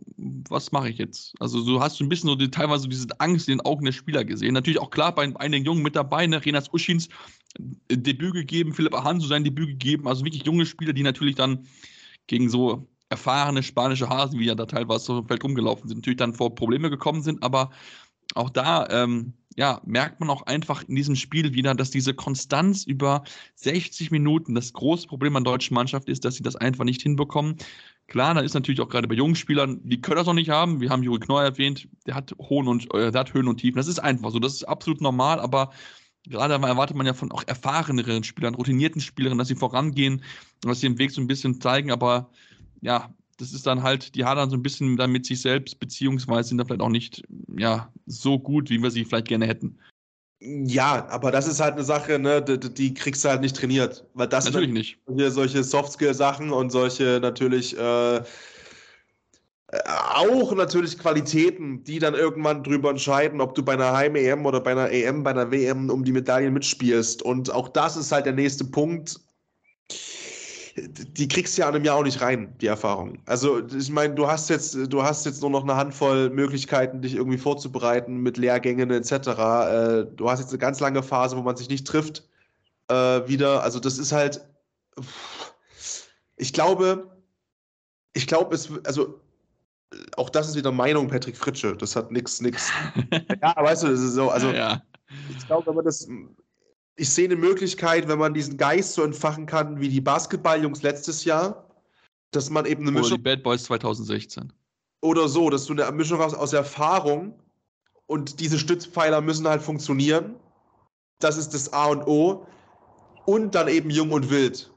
[0.48, 1.34] was mache ich jetzt?
[1.40, 3.92] Also so hast du ein bisschen so die, teilweise diese Angst in den Augen der
[3.92, 4.54] Spieler gesehen.
[4.54, 6.46] Natürlich auch klar bei einigen Jungen mit dabei, ne?
[6.46, 7.10] Renas Uschins
[7.90, 11.66] äh, Debüt gegeben, Philipp Ahanso sein Debüt gegeben, also wirklich junge Spieler, die natürlich dann
[12.28, 16.18] gegen so erfahrene spanische Hasen, wie ja da teilweise so im Feld rumgelaufen sind, natürlich
[16.18, 17.72] dann vor Probleme gekommen sind, aber
[18.36, 22.86] auch da ähm, ja, merkt man auch einfach in diesem Spiel wieder, dass diese Konstanz
[22.86, 23.24] über
[23.56, 27.02] 60 Minuten das große Problem an der deutschen Mannschaft ist, dass sie das einfach nicht
[27.02, 27.58] hinbekommen.
[28.08, 30.82] Klar, da ist natürlich auch gerade bei jungen Spielern, die können das noch nicht haben.
[30.82, 33.78] Wir haben Juri Knorr erwähnt, der hat Hohen und äh, der hat Höhen und Tiefen.
[33.78, 35.72] Das ist einfach so, das ist absolut normal, aber
[36.28, 40.24] gerade erwartet man ja von auch erfahreneren Spielern, routinierten Spielern, dass sie vorangehen
[40.62, 42.30] dass sie den Weg so ein bisschen zeigen, aber
[42.82, 46.50] ja, das ist dann halt, die hadern so ein bisschen dann mit sich selbst, beziehungsweise
[46.50, 47.24] sind da vielleicht auch nicht
[47.58, 49.78] ja, so gut, wie wir sie vielleicht gerne hätten.
[50.40, 54.06] Ja, aber das ist halt eine Sache, ne, die, die kriegst du halt nicht trainiert.
[54.14, 54.98] Weil das natürlich nicht.
[55.16, 58.22] Hier solche Softskill-Sachen und solche natürlich äh,
[60.16, 64.72] auch natürlich Qualitäten, die dann irgendwann drüber entscheiden, ob du bei einer Heim-EM oder bei
[64.72, 67.22] einer EM, bei einer WM um die Medaillen mitspielst.
[67.22, 69.20] Und auch das ist halt der nächste Punkt
[70.76, 73.20] die kriegst du ja an einem Jahr auch nicht rein, die Erfahrung.
[73.26, 77.16] Also, ich meine, du hast jetzt, du hast jetzt nur noch eine Handvoll Möglichkeiten, dich
[77.16, 79.12] irgendwie vorzubereiten mit Lehrgängen etc.
[79.12, 82.28] Äh, du hast jetzt eine ganz lange Phase, wo man sich nicht trifft,
[82.88, 82.94] äh,
[83.28, 83.64] wieder.
[83.64, 84.46] Also, das ist halt.
[86.38, 87.12] Ich glaube,
[88.14, 89.22] ich glaube, es, also
[90.16, 91.76] auch das ist wieder Meinung Patrick Fritsche.
[91.76, 92.72] Das hat nichts, nichts.
[93.42, 94.30] ja, weißt du, das ist so.
[94.30, 94.82] Also, ja.
[95.38, 96.08] ich glaube, wenn man das
[96.96, 101.26] ich sehe eine Möglichkeit, wenn man diesen Geist so entfachen kann, wie die Basketballjungs letztes
[101.26, 101.68] Jahr,
[102.32, 103.14] dass man eben eine Mischung.
[103.14, 104.52] Oder die Bad Boys 2016.
[105.02, 107.34] Oder so, dass du eine Mischung hast aus Erfahrung
[108.06, 110.36] und diese Stützpfeiler müssen halt funktionieren.
[111.20, 112.46] Das ist das A und O.
[113.26, 114.72] Und dann eben jung und wild.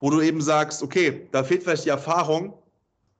[0.00, 2.54] Wo du eben sagst, okay, da fehlt vielleicht die Erfahrung,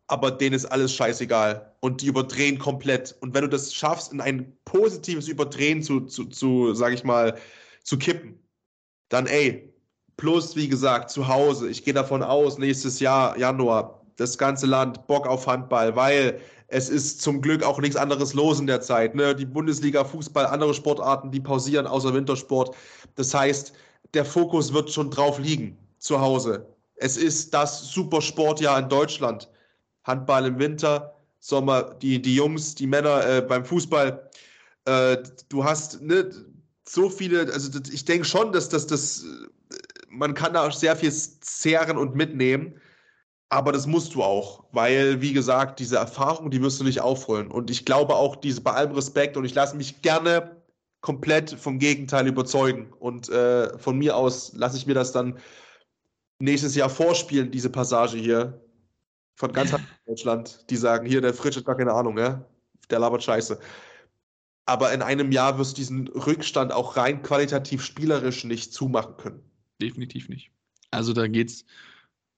[0.09, 1.75] aber denen ist alles scheißegal.
[1.81, 3.17] Und die überdrehen komplett.
[3.21, 7.39] Und wenn du das schaffst, in ein positives Überdrehen zu, zu, zu sag ich mal,
[7.83, 8.39] zu kippen,
[9.09, 9.73] dann ey,
[10.17, 15.07] plus wie gesagt, zu Hause, ich gehe davon aus, nächstes Jahr, Januar, das ganze Land
[15.07, 19.15] Bock auf Handball, weil es ist zum Glück auch nichts anderes los in der Zeit.
[19.15, 19.35] Ne?
[19.35, 22.75] Die Bundesliga, Fußball, andere Sportarten, die pausieren außer Wintersport.
[23.17, 23.75] Das heißt,
[24.15, 26.67] der Fokus wird schon drauf liegen, zu Hause.
[26.97, 29.51] Es ist das Supersportjahr in Deutschland.
[30.05, 34.31] Handball im Winter, Sommer, die, die Jungs, die Männer äh, beim Fußball.
[34.85, 35.19] Äh,
[35.49, 36.31] du hast ne,
[36.89, 39.25] so viele, also ich denke schon, dass das, das,
[40.09, 42.81] man kann da sehr viel zehren und mitnehmen.
[43.49, 47.51] Aber das musst du auch, weil, wie gesagt, diese Erfahrung, die wirst du nicht aufholen.
[47.51, 50.57] Und ich glaube auch, diese, bei allem Respekt, und ich lasse mich gerne
[51.03, 52.91] komplett vom Gegenteil überzeugen.
[52.99, 55.39] Und äh, von mir aus lasse ich mir das dann
[56.39, 58.59] nächstes Jahr vorspielen, diese Passage hier.
[59.35, 59.75] Von ganz
[60.07, 62.43] Deutschland, die sagen, hier, der Fritsch hat gar keine Ahnung, ja?
[62.89, 63.59] Der labert Scheiße.
[64.65, 69.43] Aber in einem Jahr wirst du diesen Rückstand auch rein qualitativ spielerisch nicht zumachen können.
[69.81, 70.51] Definitiv nicht.
[70.91, 71.65] Also da geht's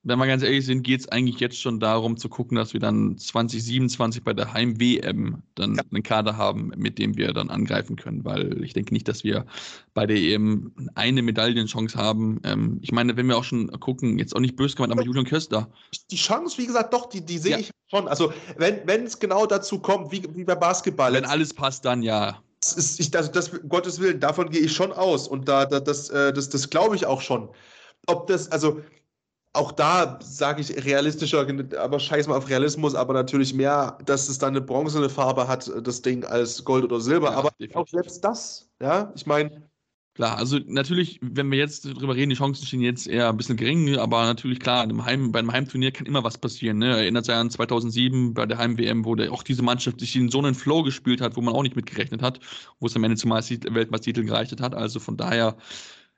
[0.04, 2.80] wenn wir ganz ehrlich sind, geht es eigentlich jetzt schon darum zu gucken, dass wir
[2.80, 5.82] dann 2027 bei der Heim-WM dann ja.
[5.90, 9.46] einen Kader haben, mit dem wir dann angreifen können, weil ich denke nicht, dass wir
[9.94, 12.40] bei der EM eine Medaillenchance haben.
[12.44, 15.24] Ähm, ich meine, wenn wir auch schon gucken, jetzt auch nicht böse gemeint, aber Julian
[15.24, 15.70] Köster.
[16.10, 17.58] Die Chance, wie gesagt, doch, die, die sehe ja.
[17.58, 18.06] ich schon.
[18.06, 21.14] Also, wenn es genau dazu kommt, wie, wie bei Basketball.
[21.14, 22.42] Wenn alles passt, dann ja.
[22.60, 25.28] Das ist, ich, das, das, Gottes Willen, davon gehe ich schon aus.
[25.28, 27.48] Und da, da das, äh, das, das glaube ich auch schon.
[28.06, 28.80] Ob das, also
[29.54, 31.46] auch da sage ich realistischer,
[31.78, 35.70] aber scheiß mal auf Realismus, aber natürlich mehr, dass es dann eine bronzene Farbe hat,
[35.82, 37.30] das Ding, als Gold oder Silber.
[37.30, 37.76] Ja, aber definitiv.
[37.76, 39.62] auch selbst das, ja, ich meine.
[40.14, 43.56] Klar, also natürlich, wenn wir jetzt drüber reden, die Chancen stehen jetzt eher ein bisschen
[43.56, 46.78] gering, aber natürlich klar, Heim, bei einem Heimturnier kann immer was passieren.
[46.78, 46.90] Ne?
[46.90, 50.38] Erinnert sich an 2007 bei der Heim-WM, wo der, auch diese Mannschaft sich in so
[50.38, 52.38] einen Flow gespielt hat, wo man auch nicht mitgerechnet hat,
[52.78, 54.74] wo es am Ende zum Weltmeistertitel gereicht hat.
[54.74, 55.56] Also von daher,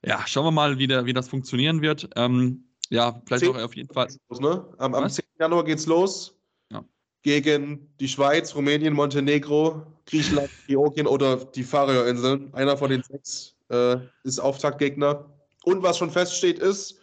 [0.05, 2.11] ja, schauen wir mal, wie, der, wie das funktionieren wird.
[2.17, 3.57] Ähm, ja, vielleicht 10.
[3.57, 4.09] auch auf jeden Fall.
[4.39, 4.65] Ne?
[4.79, 5.25] Am, am 10.
[5.39, 6.37] Januar geht's los.
[6.71, 6.85] Ja.
[7.23, 12.53] Gegen die Schweiz, Rumänien, Montenegro, Griechenland, Georgien oder die Färöerinseln.
[12.55, 15.31] Einer von den sechs äh, ist Auftaktgegner.
[15.65, 17.01] Und was schon feststeht, ist,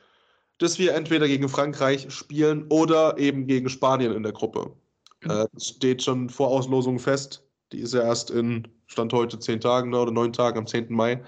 [0.60, 4.72] dass wir entweder gegen Frankreich spielen oder eben gegen Spanien in der Gruppe.
[5.20, 5.44] Genau.
[5.44, 7.44] Äh, das steht schon vor Auslosung fest.
[7.72, 10.94] Die ist ja erst in Stand heute zehn Tagen ne, oder neun Tagen am 10.
[10.94, 11.24] Mai.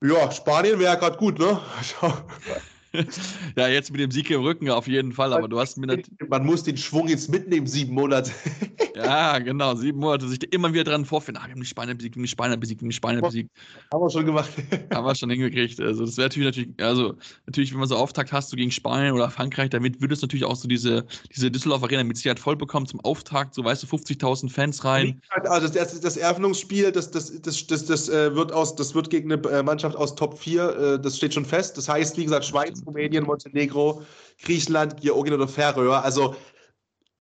[0.00, 1.60] Ja, Spanien wäre ja gerade gut, ne?
[3.56, 6.44] ja, jetzt mit dem Sieg im Rücken auf jeden Fall, aber du hast mir Man
[6.44, 8.30] muss den Schwung jetzt mitnehmen, sieben Monate.
[8.94, 11.40] ja, genau, sieben Monate, sich immer wieder dran vorfinden.
[11.42, 13.22] Ah, wir haben die Spanier besiegt, wir haben die Spanier besiegt, wir haben die Spanier
[13.22, 13.50] besiegt.
[13.92, 14.50] Haben wir schon gemacht.
[14.92, 15.80] haben wir schon hingekriegt.
[15.80, 17.14] Also, das wäre natürlich, natürlich, also,
[17.46, 20.44] natürlich, wenn man so Auftakt hast, du gegen Spanien oder Frankreich, damit würdest du natürlich
[20.44, 23.86] auch so diese, diese Düsseldorf Arena mit Sicherheit voll bekommen zum Auftakt, so weißt du,
[23.86, 25.20] 50.000 Fans rein.
[25.44, 29.32] Also, das, das Eröffnungsspiel, das, das, das, das, das, äh, wird aus, das wird gegen
[29.32, 31.78] eine äh, Mannschaft aus Top 4, äh, das steht schon fest.
[31.78, 34.02] Das heißt, wie gesagt, Schweiz, Rumänien, Montenegro,
[34.42, 36.02] Griechenland, Georgien oder Färöer.
[36.02, 36.36] Also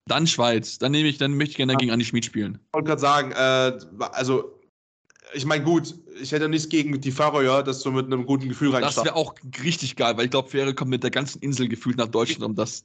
[0.09, 0.79] dann Schweiz.
[0.79, 2.59] Dann nehme ich, dann möchte ich gerne gegen Andi Schmid spielen.
[2.69, 3.79] Ich wollte gerade sagen, äh,
[4.13, 4.59] also
[5.35, 8.71] ich meine, gut, ich hätte nichts gegen die Färöer, dass du mit einem guten Gefühl
[8.71, 8.99] reinstartest.
[8.99, 11.99] Das wäre auch richtig geil, weil ich glaube, Färöer kommt mit der ganzen Insel gefühlt
[11.99, 12.85] nach Deutschland, um das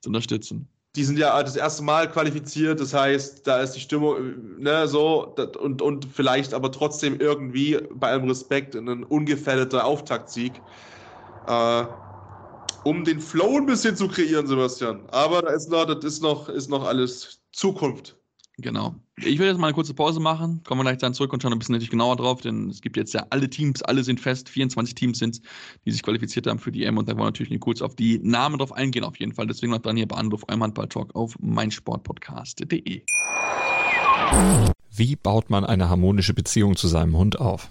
[0.00, 0.68] zu unterstützen.
[0.96, 5.34] Die sind ja das erste Mal qualifiziert, das heißt, da ist die Stimmung, ne, so,
[5.60, 10.60] und, und vielleicht aber trotzdem irgendwie bei allem Respekt ein ungefährdeter Auftaktsieg.
[11.48, 11.86] Äh,
[12.84, 15.00] um den Flow ein bisschen zu kreieren, Sebastian.
[15.08, 18.16] Aber da ist noch, das ist noch, ist noch alles Zukunft.
[18.58, 18.96] Genau.
[19.16, 20.62] Ich will jetzt mal eine kurze Pause machen.
[20.64, 22.96] Kommen wir gleich dann zurück und schauen ein bisschen natürlich genauer drauf, denn es gibt
[22.96, 24.48] jetzt ja alle Teams, alle sind fest.
[24.48, 25.42] 24 Teams sind es,
[25.84, 28.18] die sich qualifiziert haben für die M und da wollen wir natürlich kurz auf die
[28.18, 29.46] Namen drauf eingehen, auf jeden Fall.
[29.46, 33.02] Deswegen bleibt dran hier bei Anruf eurem Handball-Talk auf meinsportpodcast.de.
[34.90, 37.70] Wie baut man eine harmonische Beziehung zu seinem Hund auf?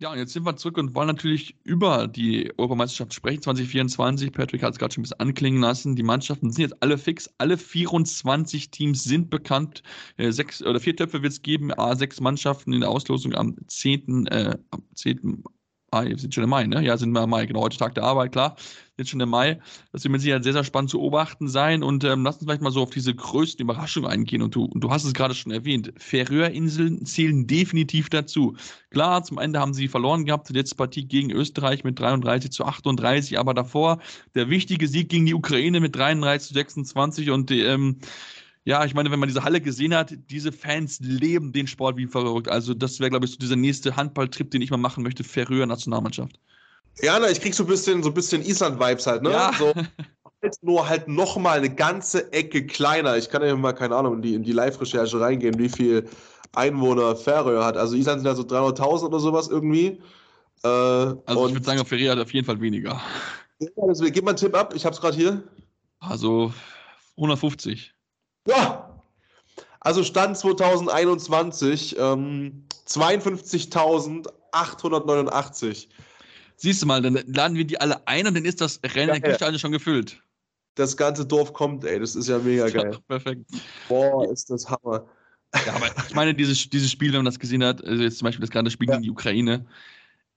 [0.00, 4.30] Ja, und jetzt sind wir zurück und wollen natürlich über die Europameisterschaft sprechen, 2024.
[4.30, 5.96] Patrick hat es gerade schon ein bisschen anklingen lassen.
[5.96, 7.28] Die Mannschaften sind jetzt alle fix.
[7.38, 9.82] Alle 24 Teams sind bekannt.
[10.16, 11.72] Äh, sechs oder vier Töpfe wird es geben.
[11.76, 14.28] A, sechs Mannschaften in der Auslosung am 10.
[14.28, 15.42] Äh, am 10.
[15.90, 16.84] Ah, wir sind schon im Mai, ne?
[16.84, 17.62] Ja, sind wir im Mai, genau.
[17.62, 18.56] Heute Tag der Arbeit, klar.
[18.98, 19.58] Jetzt schon im Mai.
[19.90, 21.82] Das wird mit Sicherheit sehr, sehr spannend zu beobachten sein.
[21.82, 24.42] Und ähm, lass uns vielleicht mal so auf diese größten Überraschungen eingehen.
[24.42, 25.94] Und du, und du hast es gerade schon erwähnt.
[25.96, 28.54] Färöerinseln zählen definitiv dazu.
[28.90, 30.50] Klar, zum Ende haben sie verloren gehabt.
[30.50, 33.38] Die letzte Partie gegen Österreich mit 33 zu 38.
[33.38, 33.98] Aber davor
[34.34, 37.30] der wichtige Sieg gegen die Ukraine mit 33 zu 26.
[37.30, 37.96] Und ähm,
[38.68, 42.06] ja, ich meine, wenn man diese Halle gesehen hat, diese Fans leben den Sport wie
[42.06, 42.50] verrückt.
[42.50, 45.64] Also das wäre, glaube ich, so dieser nächste Handballtrip, den ich mal machen möchte, Färöer
[45.64, 46.38] Nationalmannschaft.
[47.00, 49.30] Ja, na, ich krieg so ein bisschen, so bisschen Island-Vibes halt, ne?
[49.30, 49.52] Ja.
[49.58, 49.72] So,
[50.60, 53.16] nur halt nochmal eine ganze Ecke kleiner.
[53.16, 56.06] Ich kann ja mal, keine Ahnung, in die, in die Live-Recherche reingehen, wie viel
[56.54, 57.78] Einwohner Färöer hat.
[57.78, 59.98] Also Island sind ja so 300.000 oder sowas irgendwie.
[60.62, 63.00] Äh, also ich würde sagen, Färöer hat auf jeden Fall weniger.
[63.60, 65.42] Ja, deswegen, gib mal einen Tipp ab, ich habe es gerade hier.
[66.00, 66.52] Also
[67.16, 67.94] 150.
[68.48, 68.84] Ja!
[69.80, 75.86] Also Stand 2021 ähm, 52.889.
[76.56, 79.36] Siehst du mal, dann laden wir die alle ein und dann ist das Rennen ja,
[79.36, 79.58] der ja.
[79.58, 80.20] schon gefüllt.
[80.74, 82.90] Das ganze Dorf kommt, ey, das ist ja mega geil.
[82.92, 83.44] Ja, perfekt.
[83.88, 85.06] Boah, ist das Hammer.
[85.66, 88.26] Ja, aber ich meine, dieses, dieses Spiel, wenn man das gesehen hat, also jetzt zum
[88.26, 89.64] Beispiel das gerade Spiel gegen die Ukraine,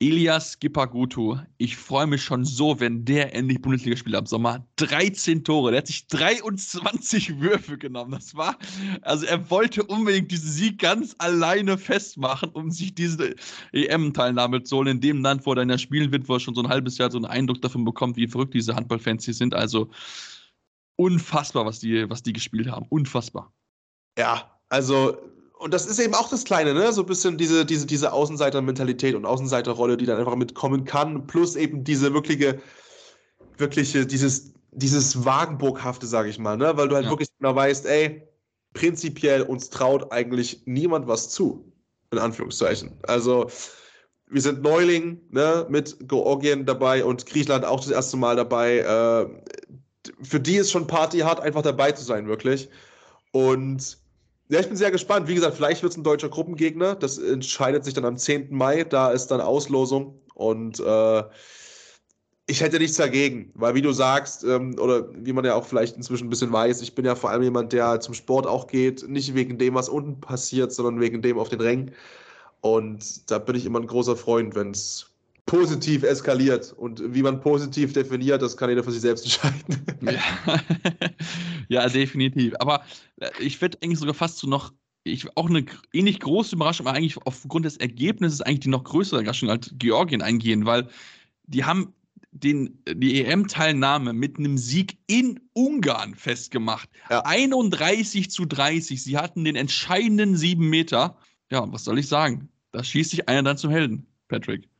[0.02, 4.66] Elias Gipagutu, ich freue mich schon so, wenn der endlich Bundesliga spielt am Sommer.
[4.78, 8.10] 13 Tore, der hat sich 23 Würfe genommen.
[8.10, 8.58] Das war,
[9.04, 13.36] also er wollte unbedingt diesen Sieg ganz alleine festmachen, um sich diese
[13.74, 16.56] EM-Teilnahme zu holen, in dem Land, wo er dann ja spielen wird, wo er schon
[16.56, 19.54] so ein halbes Jahr so einen Eindruck davon bekommt, wie verrückt diese Handballfans hier sind.
[19.54, 19.91] Also
[20.95, 22.88] unfassbar, was die, was die gespielt haben.
[22.89, 23.54] Unfassbar.
[24.18, 25.16] Ja, also
[25.62, 26.91] und das ist eben auch das Kleine, ne?
[26.91, 31.55] So ein bisschen diese, diese, diese Außenseiter-Mentalität und Außenseiterrolle, die dann einfach mitkommen kann, plus
[31.55, 32.59] eben diese wirkliche,
[33.57, 36.76] wirkliche, dieses, dieses Wagenburghafte, sage ich mal, ne?
[36.78, 37.12] Weil du halt ja.
[37.12, 38.28] wirklich genau weißt, ey,
[38.74, 41.72] prinzipiell uns traut eigentlich niemand was zu.
[42.09, 42.97] In Anführungszeichen.
[43.03, 43.49] Also,
[44.28, 48.80] wir sind Neuling, ne, mit Georgien dabei und Griechenland auch das erste Mal dabei.
[48.80, 49.30] Äh,
[50.24, 52.68] für die ist schon Party hart, einfach dabei zu sein, wirklich.
[53.32, 54.01] Und
[54.52, 55.30] ja, ich bin sehr gespannt.
[55.30, 56.95] Wie gesagt, vielleicht wird es ein deutscher Gruppengegner.
[56.95, 58.54] Das entscheidet sich dann am 10.
[58.54, 58.84] Mai.
[58.84, 60.20] Da ist dann Auslosung.
[60.36, 61.24] Und äh,
[62.47, 65.95] ich hätte nichts dagegen, weil wie du sagst, ähm, oder wie man ja auch vielleicht
[65.95, 69.08] inzwischen ein bisschen weiß, ich bin ja vor allem jemand, der zum Sport auch geht,
[69.08, 71.91] nicht wegen dem, was unten passiert, sondern wegen dem auf den Rängen.
[72.60, 75.11] Und da bin ich immer ein großer Freund, wenn es
[75.52, 76.72] positiv eskaliert.
[76.72, 79.86] Und wie man positiv definiert, das kann jeder für sich selbst entscheiden.
[79.99, 80.62] Ja,
[81.68, 82.54] ja definitiv.
[82.60, 82.86] Aber
[83.18, 84.72] äh, ich werde eigentlich sogar fast so noch,
[85.04, 89.20] ich, auch eine ähnlich große Überraschung, aber eigentlich aufgrund des Ergebnisses eigentlich die noch größere
[89.20, 90.88] Überraschung als Georgien eingehen, weil
[91.47, 91.93] die haben
[92.32, 96.89] den, die EM-Teilnahme mit einem Sieg in Ungarn festgemacht.
[97.10, 97.26] Ja.
[97.26, 99.04] 31 zu 30.
[99.04, 101.18] Sie hatten den entscheidenden sieben Meter.
[101.52, 102.47] Ja, was soll ich sagen?
[102.72, 104.71] Da schießt sich einer dann zum Helden, Patrick.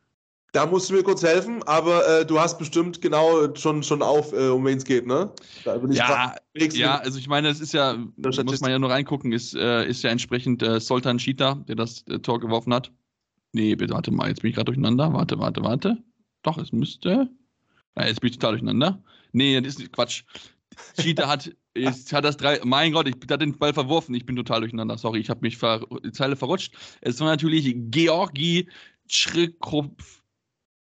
[0.54, 4.34] Da musst du mir kurz helfen, aber äh, du hast bestimmt genau schon, schon auf,
[4.34, 5.32] äh, um wen es geht, ne?
[5.92, 9.56] ja, ja, also ich meine, es ist ja, da muss man ja nur reingucken, ist,
[9.56, 12.92] äh, ist ja entsprechend äh, Soltan Cheetah, der das äh, Tor geworfen hat.
[13.54, 15.14] Nee, bitte, warte mal, jetzt bin ich gerade durcheinander.
[15.14, 15.98] Warte, warte, warte.
[16.44, 17.30] Doch, es müsste.
[17.98, 19.02] Ja, jetzt bin ich total durcheinander.
[19.32, 20.24] Nee, das ist Quatsch.
[21.00, 22.60] Cheetah hat, ist, hat das drei.
[22.64, 24.16] Mein Gott, ich habe den Ball verworfen.
[24.16, 24.98] Ich bin total durcheinander.
[24.98, 26.74] Sorry, ich habe mich ver, die Zeile verrutscht.
[27.02, 28.70] Es war natürlich Georgi
[29.08, 30.21] Schrikopf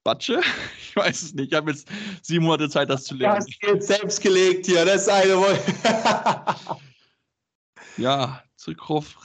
[0.06, 0.39] Batsche?
[0.80, 1.51] Ich weiß es nicht.
[1.51, 1.89] Ich habe jetzt
[2.22, 3.43] sieben Monate Zeit, das zu lernen.
[3.45, 4.86] Das geht selbst gelegt hier.
[4.86, 5.36] Das ist eine.
[7.97, 9.18] ja, Zurückruf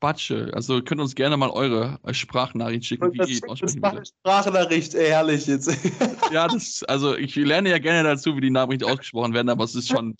[0.00, 0.50] Batsche.
[0.54, 3.12] Also könnt uns gerne mal eure äh, Sprachnachricht schicken.
[3.12, 5.70] Wie das ist eine Sprachnachricht, ey, herrlich jetzt.
[6.32, 9.74] ja, das, also ich lerne ja gerne dazu, wie die Nachricht ausgesprochen werden, aber es
[9.74, 10.16] ist schon,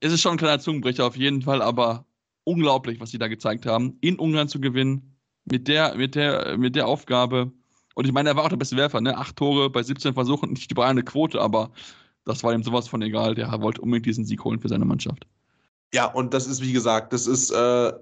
[0.00, 2.04] es ist schon ein kleiner Zungenbrecher auf jeden Fall, aber
[2.44, 5.16] unglaublich, was sie da gezeigt haben, in Ungarn zu gewinnen,
[5.46, 7.50] mit der, mit der, mit der Aufgabe
[7.98, 9.18] und ich meine, er war auch der beste Werfer, ne?
[9.18, 11.72] Acht Tore bei 17 Versuchen, nicht die brauchende Quote, aber
[12.24, 13.34] das war ihm sowas von egal.
[13.34, 15.26] Der wollte unbedingt diesen Sieg holen für seine Mannschaft.
[15.92, 17.92] Ja, und das ist, wie gesagt, das ist, äh,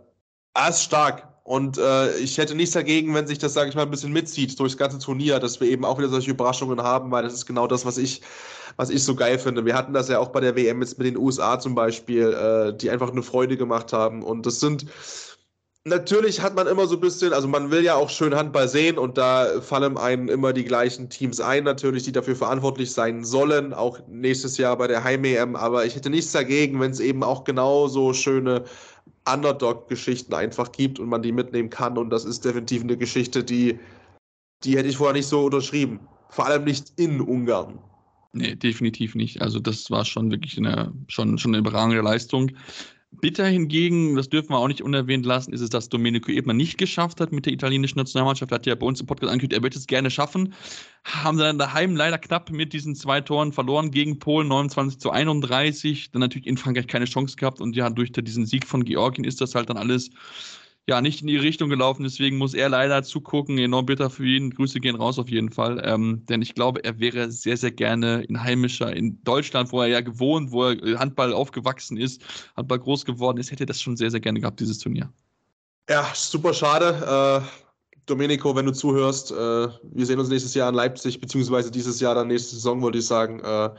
[0.68, 1.26] ist stark.
[1.44, 4.60] Und äh, ich hätte nichts dagegen, wenn sich das, sage ich mal, ein bisschen mitzieht
[4.60, 7.66] durchs ganze Turnier, dass wir eben auch wieder solche Überraschungen haben, weil das ist genau
[7.66, 8.20] das, was ich,
[8.76, 9.64] was ich so geil finde.
[9.64, 12.76] Wir hatten das ja auch bei der WM jetzt mit den USA zum Beispiel, äh,
[12.76, 14.22] die einfach eine Freude gemacht haben.
[14.22, 14.84] Und das sind,
[15.88, 18.98] Natürlich hat man immer so ein bisschen, also man will ja auch schön Handball sehen
[18.98, 23.72] und da fallen einem immer die gleichen Teams ein, natürlich, die dafür verantwortlich sein sollen,
[23.72, 25.54] auch nächstes Jahr bei der Heim-EM.
[25.54, 28.64] Aber ich hätte nichts dagegen, wenn es eben auch genauso schöne
[29.32, 31.96] Underdog-Geschichten einfach gibt und man die mitnehmen kann.
[31.98, 33.78] Und das ist definitiv eine Geschichte, die,
[34.64, 36.00] die hätte ich vorher nicht so unterschrieben.
[36.30, 37.78] Vor allem nicht in Ungarn.
[38.32, 39.40] Nee, definitiv nicht.
[39.40, 42.50] Also das war schon wirklich eine, schon, schon eine überragende Leistung.
[43.12, 46.76] Bitter hingegen, das dürfen wir auch nicht unerwähnt lassen, ist es, dass Domenico Ebner nicht
[46.76, 48.52] geschafft hat mit der italienischen Nationalmannschaft.
[48.52, 50.54] Er hat ja bei uns im Podcast angekündigt, er wird es gerne schaffen.
[51.04, 55.10] Haben sie dann daheim leider knapp mit diesen zwei Toren verloren gegen Polen, 29 zu
[55.10, 56.10] 31.
[56.10, 59.40] Dann natürlich in Frankreich keine Chance gehabt und ja, durch diesen Sieg von Georgien ist
[59.40, 60.10] das halt dann alles
[60.88, 62.04] ja, nicht in die Richtung gelaufen.
[62.04, 63.58] Deswegen muss er leider zugucken.
[63.58, 64.50] Enorm bitter für ihn.
[64.50, 65.82] Grüße gehen raus auf jeden Fall.
[65.84, 69.88] Ähm, denn ich glaube, er wäre sehr, sehr gerne in heimischer, in Deutschland, wo er
[69.88, 72.22] ja gewohnt, wo er Handball aufgewachsen ist,
[72.56, 75.12] Handball groß geworden ist, hätte das schon sehr, sehr gerne gehabt, dieses Turnier.
[75.90, 77.42] Ja, super schade.
[77.44, 77.66] Äh,
[78.06, 82.14] Domenico, wenn du zuhörst, äh, wir sehen uns nächstes Jahr in Leipzig, beziehungsweise dieses Jahr
[82.14, 83.70] dann nächste Saison, wollte ich sagen, äh,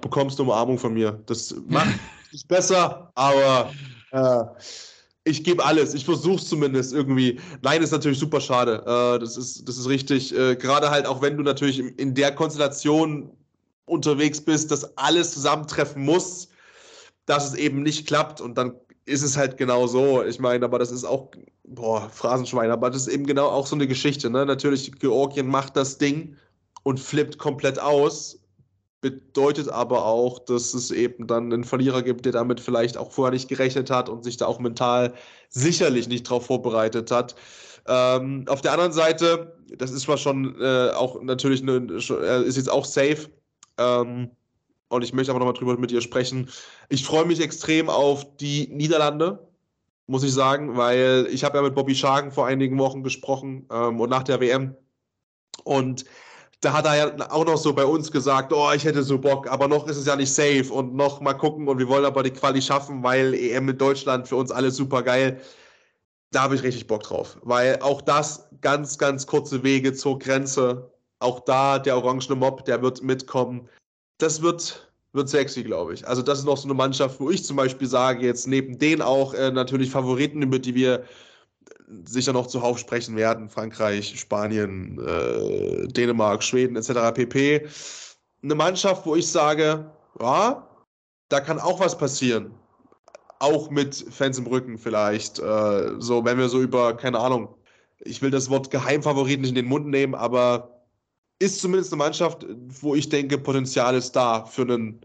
[0.00, 1.20] bekommst du Umarmung von mir.
[1.26, 1.98] Das macht
[2.32, 3.72] nicht besser, aber
[4.12, 4.44] äh,
[5.24, 5.94] ich gebe alles.
[5.94, 7.38] Ich versuche es zumindest irgendwie.
[7.62, 8.82] Nein, ist natürlich super schade.
[8.86, 10.36] Äh, das, ist, das ist richtig.
[10.36, 13.30] Äh, Gerade halt auch, wenn du natürlich in der Konstellation
[13.86, 16.48] unterwegs bist, dass alles zusammentreffen muss,
[17.26, 20.22] dass es eben nicht klappt und dann ist es halt genau so.
[20.24, 21.30] Ich meine, aber das ist auch,
[21.64, 24.30] boah, Phrasenschwein, aber das ist eben genau auch so eine Geschichte.
[24.30, 24.46] Ne?
[24.46, 26.36] Natürlich, Georgien macht das Ding
[26.84, 28.38] und flippt komplett aus.
[29.02, 33.32] Bedeutet aber auch, dass es eben dann einen Verlierer gibt, der damit vielleicht auch vorher
[33.32, 35.12] nicht gerechnet hat und sich da auch mental
[35.48, 37.34] sicherlich nicht drauf vorbereitet hat.
[37.88, 42.56] Ähm, auf der anderen Seite, das ist zwar schon äh, auch natürlich, eine, äh, ist
[42.56, 43.28] jetzt auch safe.
[43.76, 44.30] Ähm,
[44.88, 46.48] und ich möchte aber nochmal drüber mit dir sprechen.
[46.88, 49.48] Ich freue mich extrem auf die Niederlande,
[50.06, 53.98] muss ich sagen, weil ich habe ja mit Bobby Schagen vor einigen Wochen gesprochen ähm,
[53.98, 54.76] und nach der WM.
[55.64, 56.04] Und
[56.62, 59.50] da hat er ja auch noch so bei uns gesagt, oh, ich hätte so Bock,
[59.50, 62.22] aber noch ist es ja nicht safe und noch mal gucken und wir wollen aber
[62.22, 65.40] die Quali schaffen, weil EM mit Deutschland für uns alle super geil.
[66.30, 70.90] Da habe ich richtig Bock drauf, weil auch das ganz, ganz kurze Wege zur Grenze,
[71.18, 73.68] auch da der orangene Mob, der wird mitkommen
[74.22, 76.06] das wird, wird sexy, glaube ich.
[76.06, 79.02] Also das ist noch so eine Mannschaft, wo ich zum Beispiel sage, jetzt neben denen
[79.02, 81.04] auch äh, natürlich Favoriten, über die wir
[82.04, 87.14] sicher noch zuhauf sprechen werden, Frankreich, Spanien, äh, Dänemark, Schweden etc.
[87.14, 87.68] pp.
[88.42, 89.90] Eine Mannschaft, wo ich sage,
[90.20, 90.68] ja,
[91.28, 92.54] da kann auch was passieren.
[93.38, 95.38] Auch mit Fans im Rücken vielleicht.
[95.38, 97.54] Äh, so, wenn wir so über, keine Ahnung,
[98.00, 100.82] ich will das Wort Geheimfavorit nicht in den Mund nehmen, aber
[101.38, 102.46] ist zumindest eine Mannschaft,
[102.80, 105.00] wo ich denke, Potenzial ist da für einen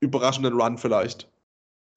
[0.00, 1.28] überraschenden Run vielleicht.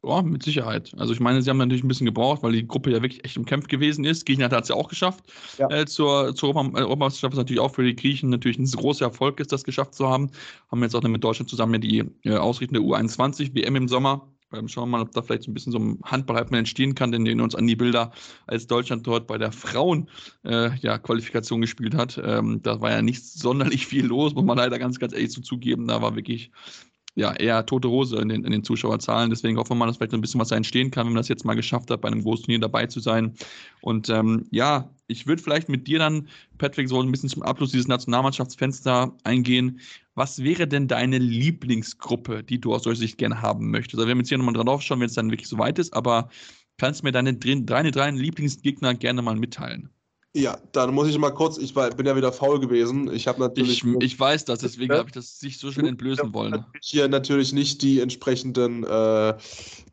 [0.04, 0.94] Ja, mit Sicherheit.
[0.98, 3.36] Also ich meine, sie haben natürlich ein bisschen gebraucht, weil die Gruppe ja wirklich echt
[3.36, 4.26] im Kampf gewesen ist.
[4.26, 5.26] Griechenland hat es ja auch geschafft
[5.58, 5.70] ja.
[5.70, 9.40] Äh, zur, zur äh, Europameisterschaft, was natürlich auch für die Griechen natürlich ein großer Erfolg
[9.40, 10.30] ist, das geschafft zu haben.
[10.72, 14.90] Haben jetzt auch mit Deutschland zusammen die äh, ausrichtende U21 WM im Sommer ähm, schauen
[14.90, 17.26] wir mal, ob da vielleicht so ein bisschen so ein Handball halt entstehen kann, denn
[17.26, 18.12] wir uns an die Bilder,
[18.48, 22.22] als Deutschland dort bei der Frauen-Qualifikation äh, ja, gespielt hat.
[22.24, 25.42] Ähm, da war ja nicht sonderlich viel los, muss man leider ganz, ganz ehrlich so
[25.42, 25.88] zugeben.
[25.88, 26.52] Da war wirklich
[27.18, 29.32] ja, eher tote Hose in den, in den Zuschauerzahlen.
[29.32, 31.46] Deswegen hoffen wir mal, dass vielleicht ein bisschen was entstehen kann, wenn man das jetzt
[31.46, 33.34] mal geschafft hat, bei einem Großturnier dabei zu sein.
[33.82, 36.28] Und ähm, ja, ich würde vielleicht mit dir dann,
[36.60, 39.80] Patrick, so ein bisschen zum Abschluss dieses Nationalmannschaftsfenster eingehen.
[40.14, 43.96] Was wäre denn deine Lieblingsgruppe, die du aus solcher Sicht gerne haben möchtest?
[43.96, 45.96] Also wir werden jetzt hier nochmal drauf schauen, wenn es dann wirklich so weit ist,
[45.96, 46.30] aber
[46.78, 49.90] kannst du mir deine, deine drei Lieblingsgegner gerne mal mitteilen?
[50.36, 53.12] Ja, dann muss ich mal kurz, ich war, bin ja wieder faul gewesen.
[53.12, 53.84] Ich habe natürlich.
[53.84, 56.66] Ich, ich, weiß das, deswegen habe ich das sich so schön entblößen wollen.
[56.80, 59.36] Ich hier natürlich nicht die entsprechenden äh,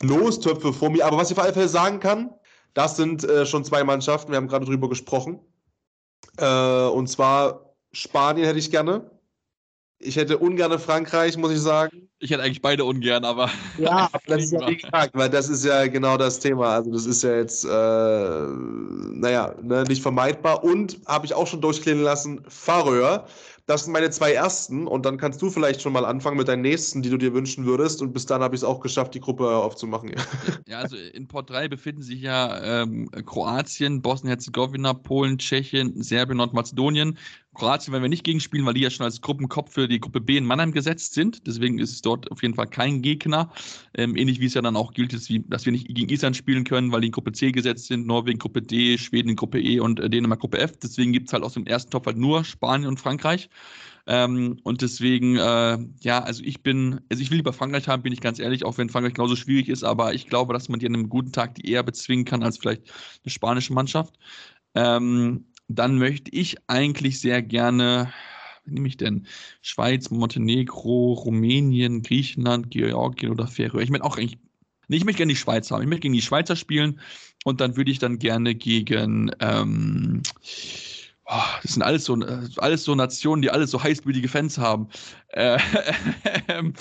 [0.03, 2.30] Lostöpfe vor mir, aber was ich auf alle Fälle sagen kann,
[2.74, 5.41] das sind äh, schon zwei Mannschaften, wir haben gerade drüber gesprochen.
[6.37, 9.11] Äh, und zwar Spanien hätte ich gerne.
[10.05, 12.09] Ich hätte ungern Frankreich, muss ich sagen.
[12.18, 13.50] Ich hätte eigentlich beide ungern, aber.
[13.78, 16.74] Ja, das ist ja wie gesagt, weil das ist ja genau das Thema.
[16.74, 20.62] Also, das ist ja jetzt, äh, naja, ne, nicht vermeidbar.
[20.62, 23.26] Und habe ich auch schon durchklingen lassen, Faröer.
[23.66, 26.61] Das sind meine zwei ersten und dann kannst du vielleicht schon mal anfangen mit deinen
[26.61, 28.02] nächsten, die du dir wünschen würdest.
[28.02, 30.12] Und bis dann habe ich es auch geschafft, die Gruppe aufzumachen.
[30.66, 37.16] Ja, also in Port 3 befinden sich ja ähm, Kroatien, Bosnien-Herzegowina, Polen, Tschechien, Serbien, Nordmazedonien.
[37.55, 40.36] Kroatien werden wir nicht gegenspielen, weil die ja schon als Gruppenkopf für die Gruppe B
[40.36, 41.46] in Mannheim gesetzt sind.
[41.46, 43.50] Deswegen ist es dort auf jeden Fall kein Gegner.
[43.96, 46.92] Ähm, ähnlich wie es ja dann auch gilt, dass wir nicht gegen Island spielen können,
[46.92, 50.11] weil die in Gruppe C gesetzt sind, Norwegen Gruppe D, Schweden Gruppe E und äh,
[50.11, 50.72] Dänemark Gruppe F.
[50.82, 53.48] Deswegen gibt es halt aus dem ersten Topf halt nur Spanien und Frankreich.
[54.07, 58.12] Ähm, und deswegen, äh, ja, also ich bin, also ich will lieber Frankreich haben, bin
[58.12, 60.86] ich ganz ehrlich, auch wenn Frankreich genauso schwierig ist, aber ich glaube, dass man die
[60.86, 62.82] an einem guten Tag die eher bezwingen kann als vielleicht
[63.24, 64.18] eine spanische Mannschaft.
[64.74, 68.12] Ähm, dann möchte ich eigentlich sehr gerne,
[68.64, 69.26] wie nehme ich denn?
[69.62, 73.82] Schweiz, Montenegro, Rumänien, Griechenland, Georgien oder Färöer.
[73.82, 74.38] Ich möchte auch eigentlich,
[74.88, 75.82] nee, ich möchte gerne die Schweiz haben.
[75.82, 77.00] Ich möchte gegen die Schweizer spielen
[77.44, 80.22] und dann würde ich dann gerne gegen, ähm,
[81.26, 82.14] oh, das sind alles so,
[82.56, 84.88] alles so Nationen, die alle so heißblütige Fans haben.
[85.28, 85.58] Äh,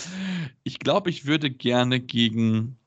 [0.63, 2.77] ich glaube, ich würde gerne gegen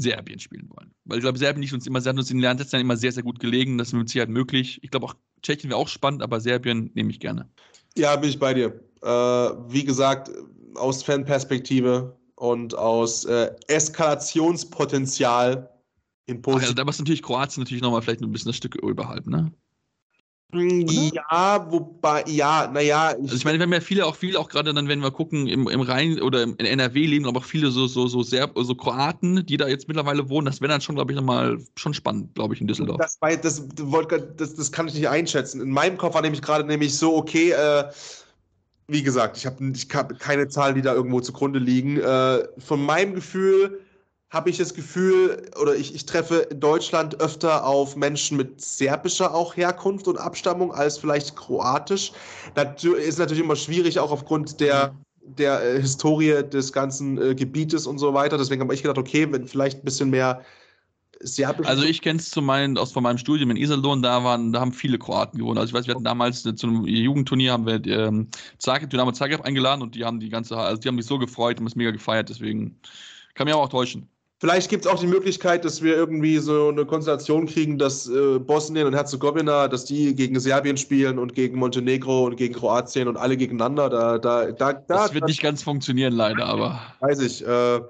[0.00, 0.92] Serbien spielen wollen.
[1.04, 3.12] Weil ich glaube, Serbien nicht uns immer, sie hat uns in den Lerntests immer sehr,
[3.12, 3.78] sehr gut gelegen.
[3.78, 4.80] Das ist mit Sicherheit möglich.
[4.82, 7.48] Ich glaube auch Tschechien wäre auch spannend, aber Serbien nehme ich gerne.
[7.96, 8.80] Ja, bin ich bei dir.
[9.02, 10.30] Äh, wie gesagt,
[10.74, 15.70] aus Fanperspektive und aus äh, Eskalationspotenzial
[16.26, 16.70] in Positiv.
[16.70, 19.52] Also da ist natürlich Kroatien natürlich nochmal vielleicht ein bisschen das Stück überhalb, ne?
[20.54, 23.14] Ja, wobei, ja, naja.
[23.20, 25.46] Also ich meine, wir haben ja viele auch viele auch gerade dann, wenn wir gucken,
[25.46, 28.74] im, im Rhein oder in NRW leben, aber auch viele so, so, so sehr so
[28.74, 30.46] Kroaten, die da jetzt mittlerweile wohnen.
[30.46, 32.98] Das wäre dann schon, glaube ich, nochmal schon spannend, glaube ich, in Düsseldorf.
[32.98, 33.62] Das, das,
[34.36, 35.60] das, das, kann ich nicht einschätzen.
[35.60, 37.84] In meinem Kopf war nämlich gerade nämlich so, okay, äh,
[38.88, 41.98] wie gesagt, ich habe ich hab keine Zahlen, die da irgendwo zugrunde liegen.
[41.98, 43.80] Äh, von meinem Gefühl
[44.34, 49.32] habe ich das Gefühl, oder ich, ich treffe in Deutschland öfter auf Menschen mit serbischer
[49.32, 52.12] auch Herkunft und Abstammung als vielleicht kroatisch.
[52.54, 57.86] Das ist natürlich immer schwierig, auch aufgrund der, der äh, Historie des ganzen äh, Gebietes
[57.86, 58.36] und so weiter.
[58.36, 60.42] Deswegen habe ich gedacht, okay, wenn vielleicht ein bisschen mehr
[61.20, 61.66] serbisch.
[61.66, 65.38] Also ich kenne es von meinem Studium in Iserlohn, da waren, da haben viele Kroaten
[65.38, 65.58] gewohnt.
[65.58, 68.28] Also ich weiß, wir hatten damals äh, zu einem Jugendturnier haben wir ähm,
[68.58, 71.60] Zagreb, Dynamo Zagreb eingeladen und die haben die ganze, also die haben mich so gefreut
[71.60, 72.80] und es mega gefeiert, deswegen
[73.34, 74.08] kann mich aber auch täuschen.
[74.44, 78.38] Vielleicht gibt es auch die Möglichkeit, dass wir irgendwie so eine Konstellation kriegen, dass äh,
[78.38, 83.16] Bosnien und Herzegowina, dass die gegen Serbien spielen und gegen Montenegro und gegen Kroatien und
[83.16, 83.88] alle gegeneinander.
[83.88, 86.78] Da, da, da, das wird da, nicht ganz funktionieren, leider, aber.
[87.00, 87.42] Weiß ich.
[87.42, 87.80] Äh,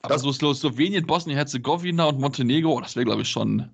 [0.00, 3.68] aber so Slowenien, Bosnien-Herzegowina und Montenegro, das wäre, glaube ich, schon.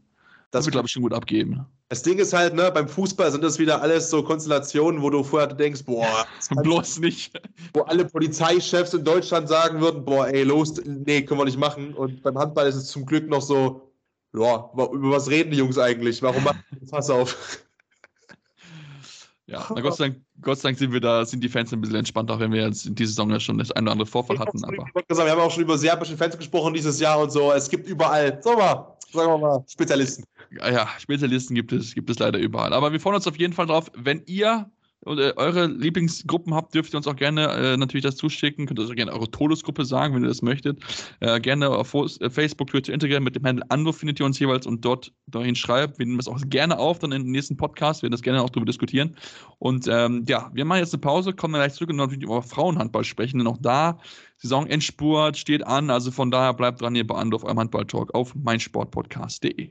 [0.55, 1.67] Das wird, glaube ich, schon gut abgeben.
[1.89, 5.25] Das Ding ist halt, ne, beim Fußball sind das wieder alles so Konstellationen, wo du
[5.25, 6.25] vorher denkst, boah,
[6.63, 7.33] bloß nicht.
[7.73, 11.93] Wo alle Polizeichefs in Deutschland sagen würden, boah, ey, los, nee, können wir nicht machen.
[11.95, 13.91] Und beim Handball ist es zum Glück noch so,
[14.33, 16.23] ja, über was reden die Jungs eigentlich?
[16.23, 17.37] Warum machen die Fass auf?
[19.47, 21.81] Ja, na Gott sei, Dank, Gott sei Dank sind wir da, sind die Fans ein
[21.81, 24.07] bisschen entspannt, auch wenn wir jetzt in dieser Saison ja schon das eine oder andere
[24.07, 24.65] Vorfall hatten.
[24.65, 24.87] Aber.
[24.95, 27.53] wir haben auch schon über serbische Fans gesprochen dieses Jahr und so.
[27.53, 30.25] Es gibt überall, sagen wir, sagen wir mal, Spezialisten.
[30.51, 32.73] Ja, Spezialisten gibt es, gibt es leider überall.
[32.73, 34.71] Aber wir freuen uns auf jeden Fall drauf, wenn ihr
[35.07, 38.67] äh, eure Lieblingsgruppen habt, dürft ihr uns auch gerne äh, natürlich das zuschicken.
[38.67, 40.81] Könnt ihr auch gerne eure Todesgruppe sagen, wenn ihr das möchtet.
[41.21, 44.67] Äh, gerne auf äh, Facebook, Twitter, Instagram mit dem Handel Anruf findet ihr uns jeweils
[44.67, 45.99] und dort dahin schreibt.
[45.99, 48.03] Wir nehmen das auch gerne auf, dann in den nächsten Podcast.
[48.03, 49.17] Wir werden das gerne auch darüber diskutieren.
[49.59, 53.05] Und ähm, ja, wir machen jetzt eine Pause, kommen gleich zurück und natürlich über Frauenhandball
[53.05, 53.39] sprechen.
[53.39, 53.99] Denn auch da,
[54.39, 55.91] Saisonendspurt steht an.
[55.91, 59.71] Also von daher bleibt dran hier bei Anruf eurem Handball-Talk auf meinsportpodcast.de.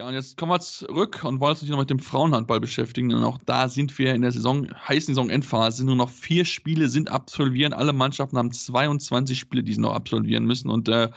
[0.00, 3.12] Ja, und jetzt kommen wir zurück und wollen uns natürlich noch mit dem Frauenhandball beschäftigen.
[3.12, 5.84] Und auch da sind wir in der Saison, heißen Saison Endphase.
[5.84, 7.74] Nur noch vier Spiele sind absolvieren.
[7.74, 10.70] Alle Mannschaften haben 22 Spiele, die sie noch absolvieren müssen.
[10.70, 11.10] Und äh,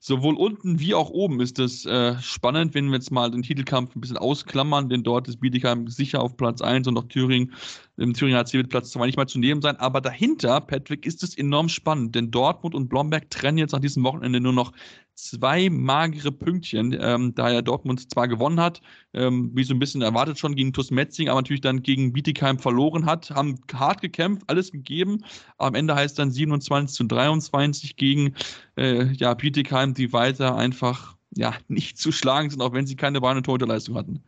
[0.00, 3.94] sowohl unten wie auch oben ist es äh, spannend, wenn wir jetzt mal den Titelkampf
[3.94, 7.52] ein bisschen ausklammern, denn dort ist Bietigheim sicher auf Platz 1 und auch Thüringen,
[7.96, 11.22] im Thüringer HC wird Platz 2 nicht mal zu nehmen sein, aber dahinter, Patrick, ist
[11.22, 14.72] es enorm spannend, denn Dortmund und Blomberg trennen jetzt nach diesem Wochenende nur noch
[15.14, 18.80] zwei magere Pünktchen, ähm, da ja Dortmund zwar gewonnen hat,
[19.12, 22.58] ähm, wie so ein bisschen erwartet schon gegen TuS Metzing, aber natürlich dann gegen Bietigheim
[22.58, 25.24] verloren hat, haben hart gekämpft, alles gegeben.
[25.58, 28.34] Am Ende heißt dann 27 zu 23 gegen
[28.76, 33.22] äh, ja, Bietigheim, die weiter einfach ja, nicht zu schlagen sind, auch wenn sie keine
[33.22, 34.22] wahre Torhüterleistung hatten.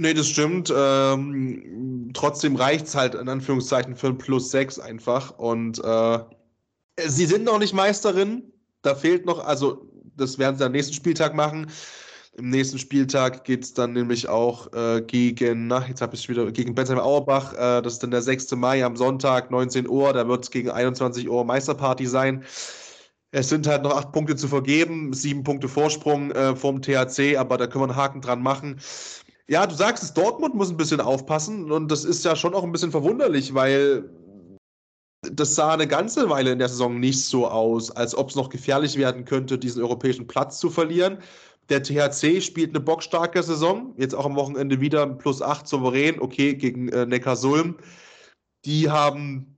[0.00, 0.72] Nee, das stimmt.
[0.74, 5.36] Ähm, trotzdem reicht es halt in Anführungszeichen für ein Plus 6 einfach.
[5.36, 6.20] Und äh,
[7.04, 8.44] sie sind noch nicht Meisterin.
[8.82, 11.68] Da fehlt noch, also das werden sie am nächsten Spieltag machen.
[12.36, 16.48] Im nächsten Spieltag geht es dann nämlich auch äh, gegen, na, jetzt habe ich wieder,
[16.52, 17.54] gegen Bensheim Auerbach.
[17.54, 18.52] Äh, das ist dann der 6.
[18.52, 20.12] Mai am Sonntag, 19 Uhr.
[20.12, 22.44] Da wird es gegen 21 Uhr Meisterparty sein.
[23.32, 27.58] Es sind halt noch acht Punkte zu vergeben, sieben Punkte Vorsprung äh, vom THC, aber
[27.58, 28.80] da können wir einen Haken dran machen.
[29.50, 32.64] Ja, du sagst es, Dortmund muss ein bisschen aufpassen und das ist ja schon auch
[32.64, 34.10] ein bisschen verwunderlich, weil
[35.22, 38.50] das sah eine ganze Weile in der Saison nicht so aus, als ob es noch
[38.50, 41.18] gefährlich werden könnte, diesen europäischen Platz zu verlieren.
[41.70, 46.54] Der THC spielt eine bockstarke Saison, jetzt auch am Wochenende wieder plus 8 souverän, okay,
[46.54, 47.76] gegen äh, Neckarsulm.
[48.64, 49.56] Die haben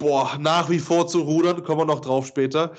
[0.00, 2.72] boah, nach wie vor zu rudern, kommen wir noch drauf später.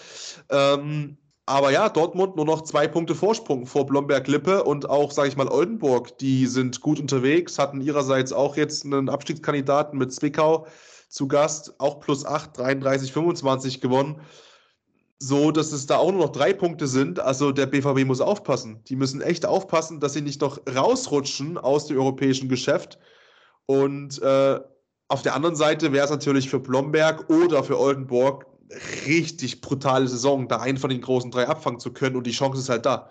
[0.49, 1.17] Ähm,
[1.51, 5.49] aber ja, Dortmund nur noch zwei Punkte Vorsprung vor Blomberg-Lippe und auch, sage ich mal,
[5.49, 10.65] Oldenburg, die sind gut unterwegs, hatten ihrerseits auch jetzt einen Abstiegskandidaten mit Zwickau
[11.09, 14.21] zu Gast, auch plus 8, 33, 25 gewonnen.
[15.19, 17.19] So, dass es da auch nur noch drei Punkte sind.
[17.19, 18.79] Also der BVB muss aufpassen.
[18.87, 22.97] Die müssen echt aufpassen, dass sie nicht noch rausrutschen aus dem europäischen Geschäft.
[23.65, 24.61] Und äh,
[25.09, 28.45] auf der anderen Seite wäre es natürlich für Blomberg oder für Oldenburg
[29.05, 32.59] richtig brutale Saison, da einen von den großen drei abfangen zu können und die Chance
[32.59, 33.09] ist halt da.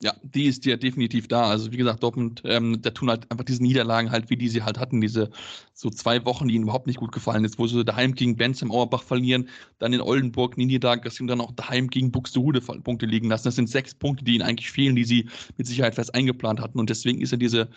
[0.00, 1.50] Ja, die ist ja definitiv da.
[1.50, 4.62] Also wie gesagt, Dortmund, ähm, da tun halt einfach diese Niederlagen halt, wie die sie
[4.62, 5.30] halt hatten, diese
[5.74, 8.62] so zwei Wochen, die ihnen überhaupt nicht gut gefallen ist, wo sie daheim gegen Benz
[8.62, 9.48] im Auerbach verlieren,
[9.80, 13.48] dann in Oldenburg eine Niederlage, dass sie dann auch daheim gegen Buxtehude Punkte liegen lassen.
[13.48, 16.78] Das sind sechs Punkte, die ihnen eigentlich fehlen, die sie mit Sicherheit fest eingeplant hatten.
[16.78, 17.68] Und deswegen ist ja diese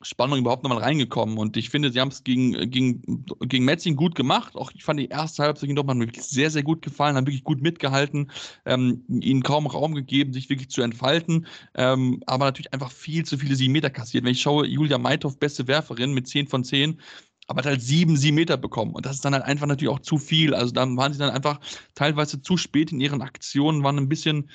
[0.00, 1.38] Spannung überhaupt nochmal reingekommen.
[1.38, 4.54] Und ich finde, sie haben es gegen, gegen, gegen Metzing gut gemacht.
[4.54, 7.44] Auch ich fand die erste Halbzeit gegen Dortmund wirklich sehr, sehr gut gefallen, haben wirklich
[7.44, 8.30] gut mitgehalten,
[8.64, 11.46] ähm, ihnen kaum Raum gegeben, sich wirklich zu entfalten.
[11.74, 14.24] Ähm, aber natürlich einfach viel zu viele sieben Meter kassiert.
[14.24, 17.00] Wenn ich schaue, Julia Meithoff, beste Werferin mit 10 von 10,
[17.48, 18.94] aber hat halt sieben, sieben Meter bekommen.
[18.94, 20.54] Und das ist dann halt einfach natürlich auch zu viel.
[20.54, 21.60] Also dann waren sie dann einfach
[21.94, 24.50] teilweise zu spät in ihren Aktionen, waren ein bisschen,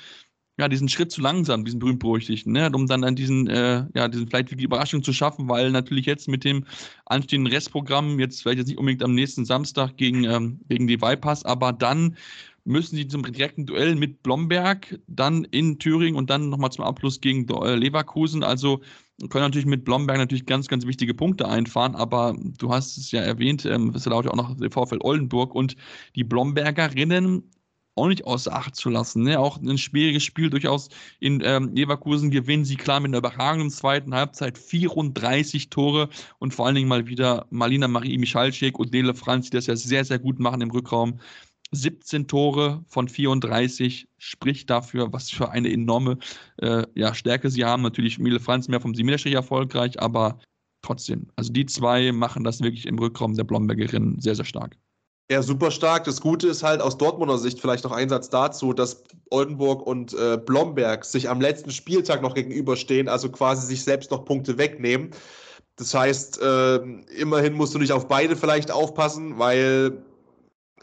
[0.58, 2.70] ja, diesen Schritt zu langsam, diesen berühmt-berüchtigten, ne?
[2.72, 6.28] um dann an diesen, äh, ja, diesen vielleicht die Überraschung zu schaffen, weil natürlich jetzt
[6.28, 6.64] mit dem
[7.06, 11.44] anstehenden Restprogramm, jetzt vielleicht jetzt nicht unbedingt am nächsten Samstag gegen, ähm, gegen die Vipers,
[11.44, 12.16] aber dann
[12.64, 17.20] müssen sie zum direkten Duell mit Blomberg, dann in Thüringen und dann nochmal zum Abschluss
[17.20, 18.42] gegen äh, Leverkusen.
[18.42, 18.80] Also
[19.28, 23.20] können natürlich mit Blomberg natürlich ganz, ganz wichtige Punkte einfahren, aber du hast es ja
[23.20, 25.76] erwähnt, ähm, es lautet auch noch der VfL Oldenburg und
[26.16, 27.42] die Blombergerinnen
[27.96, 29.22] auch nicht außer Acht zu lassen.
[29.22, 29.38] Ne?
[29.38, 30.88] Auch ein schwieriges Spiel durchaus
[31.20, 36.66] in ähm, Leverkusen gewinnen sie klar mit einer überragenden zweiten Halbzeit 34 Tore und vor
[36.66, 40.18] allen Dingen mal wieder Malina Marie Michalczyk und Nele Franz, die das ja sehr, sehr
[40.18, 41.20] gut machen im Rückraum.
[41.72, 46.18] 17 Tore von 34 spricht dafür, was für eine enorme
[46.58, 47.82] äh, ja, Stärke sie haben.
[47.82, 50.38] Natürlich Miele Franz mehr vom 7 erfolgreich, aber
[50.82, 51.26] trotzdem.
[51.36, 54.76] Also die zwei machen das wirklich im Rückraum der Blombergerin sehr, sehr stark.
[55.30, 56.04] Ja, super stark.
[56.04, 60.12] Das Gute ist halt aus Dortmunder Sicht vielleicht noch ein Satz dazu, dass Oldenburg und
[60.12, 65.12] äh, Blomberg sich am letzten Spieltag noch gegenüberstehen, also quasi sich selbst noch Punkte wegnehmen.
[65.76, 66.76] Das heißt, äh,
[67.16, 70.04] immerhin musst du nicht auf beide vielleicht aufpassen, weil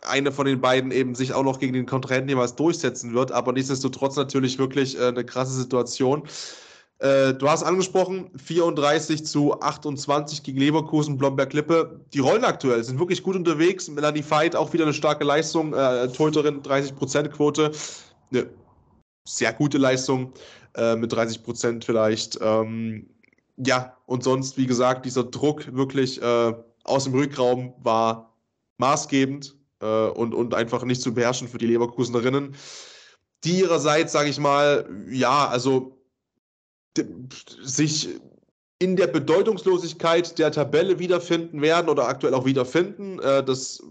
[0.02, 3.54] eine von den beiden eben sich auch noch gegen den Kontrahenten jeweils durchsetzen wird, aber
[3.54, 6.24] nichtsdestotrotz natürlich wirklich äh, eine krasse Situation.
[7.02, 12.00] Äh, du hast angesprochen, 34 zu 28 gegen Leverkusen, Blomberg-Lippe.
[12.14, 13.90] Die rollen aktuell, sind wirklich gut unterwegs.
[13.90, 15.74] Melanie Veit auch wieder eine starke Leistung.
[15.74, 17.72] Äh, Torhüterin 30%-Quote.
[18.32, 18.50] Eine
[19.28, 20.32] sehr gute Leistung
[20.76, 22.38] äh, mit 30% vielleicht.
[22.40, 23.08] Ähm,
[23.58, 28.32] ja, und sonst, wie gesagt, dieser Druck wirklich äh, aus dem Rückraum war
[28.78, 32.54] maßgebend äh, und, und einfach nicht zu beherrschen für die Leverkusenerinnen.
[33.44, 35.98] Die ihrerseits, sage ich mal, ja, also
[37.62, 38.10] sich
[38.80, 43.20] in der Bedeutungslosigkeit der Tabelle wiederfinden werden oder aktuell auch wiederfinden.
[43.20, 43.84] Äh, das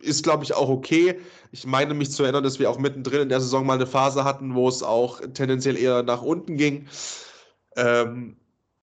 [0.00, 1.18] ist, glaube ich, auch okay.
[1.52, 4.24] Ich meine mich zu erinnern, dass wir auch mittendrin in der Saison mal eine Phase
[4.24, 6.86] hatten, wo es auch tendenziell eher nach unten ging.
[7.76, 8.36] Ähm,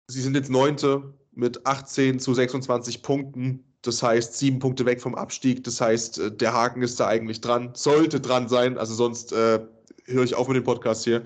[0.07, 3.63] sie sind jetzt Neunte mit 18 zu 26 Punkten.
[3.81, 5.63] Das heißt, sieben Punkte weg vom Abstieg.
[5.63, 8.77] Das heißt, äh, der Haken ist da eigentlich dran, sollte dran sein.
[8.77, 9.59] Also sonst äh,
[10.05, 11.23] höre ich auf mit dem Podcast hier.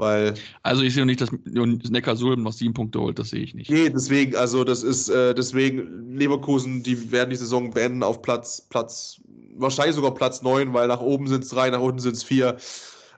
[0.00, 0.32] Weil
[0.62, 3.70] also ich sehe nicht, dass Neckarsulm noch sieben Punkte holt, das sehe ich nicht.
[3.70, 8.62] Nee, deswegen, also das ist äh, deswegen Leverkusen, die werden die Saison beenden auf Platz,
[8.62, 9.20] Platz,
[9.56, 12.56] wahrscheinlich sogar Platz neun, weil nach oben sind es drei, nach unten sind es vier.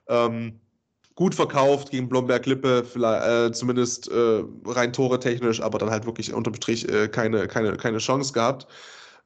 [0.09, 0.59] Ähm,
[1.15, 6.55] gut verkauft gegen Blomberg-Lippe, äh, zumindest äh, rein Tore technisch, aber dann halt wirklich unterm
[6.55, 8.67] Strich äh, keine, keine, keine Chance gehabt.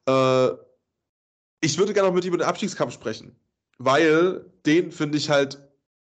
[0.07, 0.49] Äh,
[1.61, 3.35] ich würde gerne noch mit über den Abstiegskampf sprechen,
[3.79, 5.66] weil den finde ich halt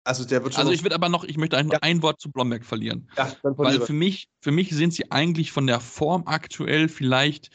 [0.05, 0.61] also der wird schon.
[0.61, 1.79] Also ich würde aber noch, ich möchte ja.
[1.81, 3.09] ein Wort zu Blomberg verlieren.
[3.17, 7.51] Ja, dann Weil für mich, für mich sind sie eigentlich von der Form aktuell vielleicht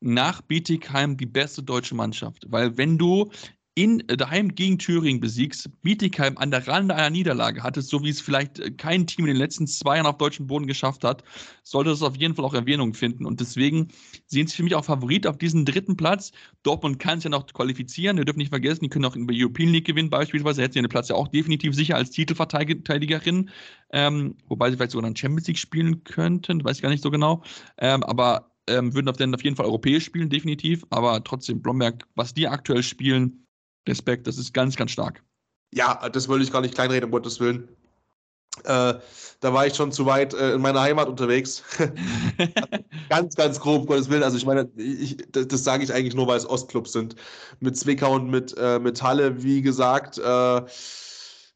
[0.00, 2.44] nach Bietigheim die beste deutsche Mannschaft.
[2.48, 3.30] Weil wenn du
[3.74, 8.08] in, äh, daheim gegen Thüringen besiegst, Bietigheim an der Rande einer Niederlage hattest, so wie
[8.08, 11.24] es vielleicht äh, kein Team in den letzten zwei Jahren auf deutschem Boden geschafft hat,
[11.64, 13.26] sollte das auf jeden Fall auch Erwähnung finden.
[13.26, 13.88] Und deswegen
[14.26, 16.30] sehen sie für mich auch Favorit auf diesen dritten Platz.
[16.62, 18.16] Dortmund kann es ja noch qualifizieren.
[18.16, 20.62] Wir dürfen nicht vergessen, die können auch in der European League gewinnen, beispielsweise.
[20.62, 23.50] Hätten sie den Platz ja auch definitiv sicher als Titelverteidigerin.
[23.90, 27.10] Ähm, wobei sie vielleicht sogar dann Champions League spielen könnten, weiß ich gar nicht so
[27.10, 27.42] genau.
[27.78, 30.84] Ähm, aber ähm, würden auf, auf jeden Fall europäisch spielen, definitiv.
[30.90, 33.43] Aber trotzdem, Blomberg, was die aktuell spielen,
[33.88, 35.22] Respekt, das ist ganz, ganz stark.
[35.72, 37.68] Ja, das wollte ich gar nicht kleinreden, um Gottes Willen.
[38.62, 38.94] Äh,
[39.40, 41.62] da war ich schon zu weit äh, in meiner Heimat unterwegs.
[43.08, 44.22] ganz, ganz grob, um Gottes Willen.
[44.22, 47.16] Also ich meine, ich, das, das sage ich eigentlich nur, weil es Ostclubs sind.
[47.58, 50.62] Mit Zwickau und mit, äh, mit Halle, wie gesagt, äh,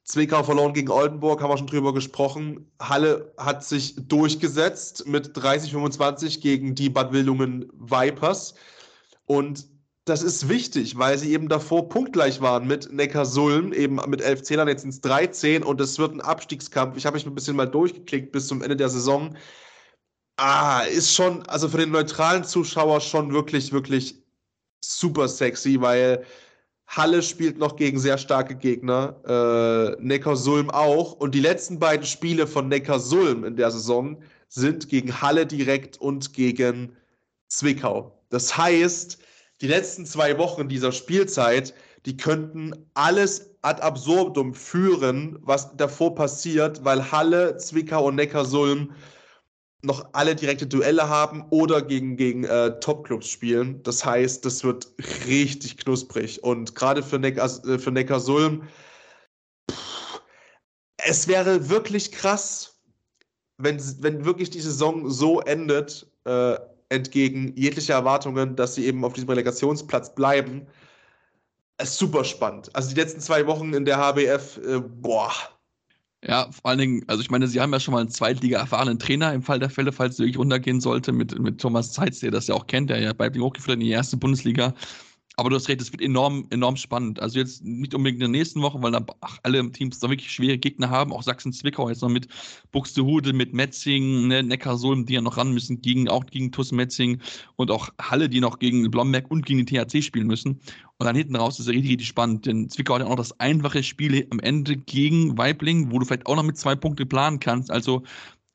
[0.02, 2.70] Zwickau verloren gegen Oldenburg, haben wir schon drüber gesprochen.
[2.80, 8.54] Halle hat sich durchgesetzt mit 30-25 gegen die Bad Wildungen Vipers.
[9.26, 9.66] Und
[10.08, 14.68] das ist wichtig, weil sie eben davor punktgleich waren mit Neckarsulm, eben mit 11 Zählern,
[14.68, 16.96] jetzt ins 13 und es wird ein Abstiegskampf.
[16.96, 19.36] Ich habe mich ein bisschen mal durchgeklickt bis zum Ende der Saison.
[20.36, 24.22] Ah, ist schon, also für den neutralen Zuschauer schon wirklich, wirklich
[24.80, 26.24] super sexy, weil
[26.86, 31.12] Halle spielt noch gegen sehr starke Gegner, äh, Neckarsulm auch.
[31.12, 36.32] Und die letzten beiden Spiele von Neckarsulm in der Saison sind gegen Halle direkt und
[36.32, 36.96] gegen
[37.48, 38.18] Zwickau.
[38.30, 39.18] Das heißt,
[39.60, 41.74] die letzten zwei Wochen dieser Spielzeit,
[42.06, 48.94] die könnten alles ad absurdum führen, was davor passiert, weil Halle, Zwickau und Neckarsulm
[49.82, 53.82] noch alle direkte Duelle haben oder gegen, gegen äh, Top-Clubs spielen.
[53.84, 54.88] Das heißt, das wird
[55.26, 56.42] richtig knusprig.
[56.42, 58.64] Und gerade für, Neckar, äh, für Neckarsulm,
[60.96, 62.80] es wäre wirklich krass,
[63.56, 66.58] wenn, wenn wirklich die Saison so endet, äh,
[66.88, 70.66] entgegen jeglicher Erwartungen, dass sie eben auf diesem Relegationsplatz bleiben.
[71.76, 72.74] Es ist super spannend.
[72.74, 75.32] Also die letzten zwei Wochen in der HBF, äh, boah,
[76.26, 79.32] ja, vor allen Dingen, also ich meine, sie haben ja schon mal einen Zweitliga-erfahrenen Trainer
[79.32, 82.48] im Fall der Fälle, falls es wirklich runtergehen sollte, mit, mit Thomas Zeitz, der das
[82.48, 84.74] ja auch kennt, der ja bei hochgeführt in die erste Bundesliga.
[85.38, 87.20] Aber du hast recht, es wird enorm, enorm spannend.
[87.20, 90.32] Also jetzt nicht unbedingt in der nächsten Woche, weil da ach, alle Teams da wirklich
[90.32, 91.12] schwere Gegner haben.
[91.12, 92.26] Auch Sachsen-Zwickau jetzt noch mit
[92.72, 97.20] Buxtehude, mit Metzing, ne, Neckarsulm, die ja noch ran müssen, gegen, auch gegen TuS Metzing
[97.54, 100.58] und auch Halle, die noch gegen Blomberg und gegen den THC spielen müssen.
[101.00, 103.18] Und dann hinten raus ist es richtig, richtig spannend, denn Zwickau hat ja auch noch
[103.18, 107.08] das einfache Spiel am Ende gegen Weibling, wo du vielleicht auch noch mit zwei Punkten
[107.08, 107.70] planen kannst.
[107.70, 108.02] Also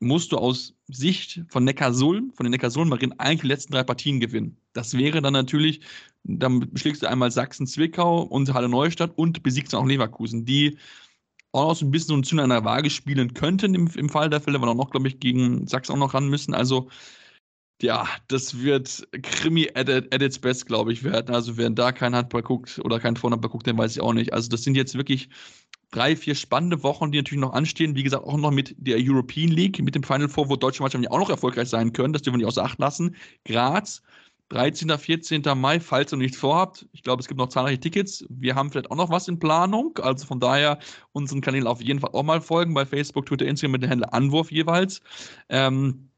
[0.04, 4.58] musst du aus Sicht von Neckarsulm, von den Neckarsulm-Marien, eigentlich die letzten drei Partien gewinnen.
[4.74, 5.82] Das wäre dann natürlich,
[6.24, 10.78] dann schlägst du einmal Sachsen-Zwickau und Halle Neustadt und besiegst dann auch Leverkusen, die
[11.52, 14.10] auch noch so ein bisschen so ein Zünder an der Waage spielen könnten im, im
[14.10, 16.54] Fall der Fälle, weil auch noch, glaube ich, gegen Sachsen auch noch ran müssen.
[16.54, 16.90] Also
[17.82, 21.36] ja, das wird Krimi at, at its best, glaube ich, werden.
[21.36, 24.34] Also wer da kein Handball guckt oder kein Vorhandball guckt, den weiß ich auch nicht.
[24.34, 25.30] Also das sind jetzt wirklich
[25.92, 27.96] drei, vier spannende Wochen, die natürlich noch anstehen.
[27.96, 31.04] Wie gesagt, auch noch mit der European League, mit dem Final Four, wo deutsche Mannschaften
[31.04, 32.14] ja auch noch erfolgreich sein können.
[32.14, 33.16] Das dürfen wir nicht außer Acht lassen.
[33.46, 34.02] Graz,
[34.50, 35.42] 13., 14.
[35.56, 36.88] Mai, falls ihr nichts vorhabt.
[36.92, 38.26] Ich glaube, es gibt noch zahlreiche Tickets.
[38.30, 39.98] Wir haben vielleicht auch noch was in Planung.
[39.98, 40.80] Also von daher
[41.12, 44.14] unseren Kanälen auf jeden Fall auch mal folgen bei Facebook, Twitter, Instagram mit dem Händler
[44.14, 45.02] Anwurf jeweils.
[45.50, 46.10] Ähm,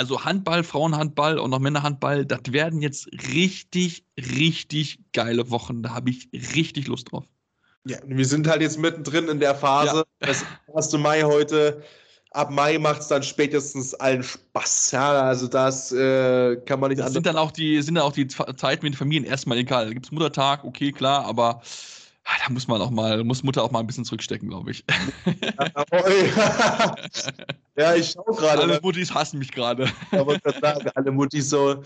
[0.00, 5.82] also Handball, Frauenhandball und noch Männerhandball, das werden jetzt richtig, richtig geile Wochen.
[5.82, 7.26] Da habe ich richtig Lust drauf.
[7.84, 10.04] Ja, wir sind halt jetzt mittendrin in der Phase.
[10.22, 10.26] Ja.
[10.26, 10.42] Das
[10.74, 10.92] 1.
[10.94, 11.82] Mai heute.
[12.30, 14.92] Ab Mai macht es dann spätestens allen Spaß.
[14.92, 18.12] Ja, also das äh, kann man nicht das sind dann auch die Sind dann auch
[18.14, 19.84] die Zeiten mit den Familien erstmal egal.
[19.84, 21.60] Da gibt es Muttertag, okay, klar, aber
[22.24, 24.84] Ah, da muss man auch mal, muss Mutter auch mal ein bisschen zurückstecken, glaube ich.
[25.26, 25.84] ja,
[27.96, 28.62] ich schaue gerade.
[28.62, 29.88] Alle Muttis hassen mich gerade.
[30.10, 31.82] Aber sagen, alle Muttis so.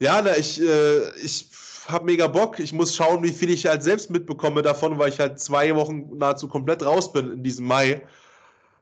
[0.00, 1.48] Ja, na, ich, äh, ich
[1.86, 2.58] habe mega Bock.
[2.58, 6.16] Ich muss schauen, wie viel ich halt selbst mitbekomme davon, weil ich halt zwei Wochen
[6.18, 8.02] nahezu komplett raus bin in diesem Mai.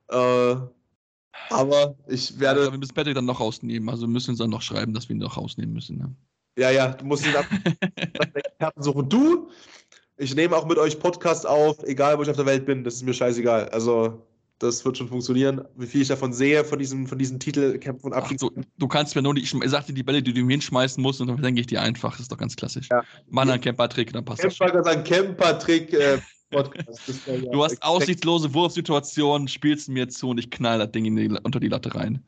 [0.08, 0.56] Äh,
[1.50, 2.64] aber ich werde.
[2.64, 3.88] Ja, wir müssen Patrick dann noch rausnehmen.
[3.88, 5.98] Also wir müssen uns dann noch schreiben, dass wir ihn noch rausnehmen müssen.
[5.98, 6.14] Ne?
[6.56, 9.08] Ja, ja, du musst ihn ab suchen.
[9.08, 9.48] Du
[10.22, 12.94] ich nehme auch mit euch Podcast auf, egal wo ich auf der Welt bin, das
[12.94, 13.68] ist mir scheißegal.
[13.70, 14.22] Also,
[14.62, 15.62] das wird schon funktionieren.
[15.76, 18.40] Wie viel ich davon sehe, von diesem, von diesen Titelkämpfen und Abschied.
[18.40, 21.20] Du, du, kannst mir nur die, ich sagte die Bälle, die du mir hinschmeißen musst,
[21.20, 22.12] und dann denke ich dir einfach.
[22.12, 22.88] Das ist doch ganz klassisch.
[22.90, 23.02] Ja.
[23.28, 24.86] Mann, ein Camper-Trick, dann passt Camper, das.
[24.86, 25.92] ein Camper-Trick.
[25.92, 26.18] Äh,
[26.50, 31.68] du hast aussichtslose Wurfsituationen, spielst mir zu und ich knall das Ding die, unter die
[31.68, 32.22] Latte rein.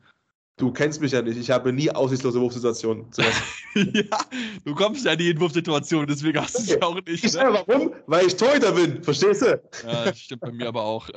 [0.57, 1.37] Du kennst mich ja nicht.
[1.37, 3.07] Ich habe nie aussichtslose Wurfsituationen.
[3.75, 4.19] ja,
[4.63, 7.23] du kommst ja nie in Wurfsituationen, deswegen hast du es ja auch nicht.
[7.23, 7.39] Ne?
[7.41, 7.93] Ja, warum?
[8.07, 9.61] Weil ich Torhüter bin, verstehst du?
[9.85, 11.09] Ja, das stimmt bei mir aber auch.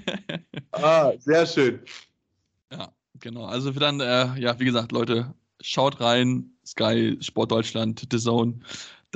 [0.72, 1.80] ah, sehr schön.
[2.70, 3.46] Ja, genau.
[3.46, 6.50] Also dann, äh, ja, wie gesagt, Leute, schaut rein.
[6.66, 8.58] Sky, Sport Deutschland, The Zone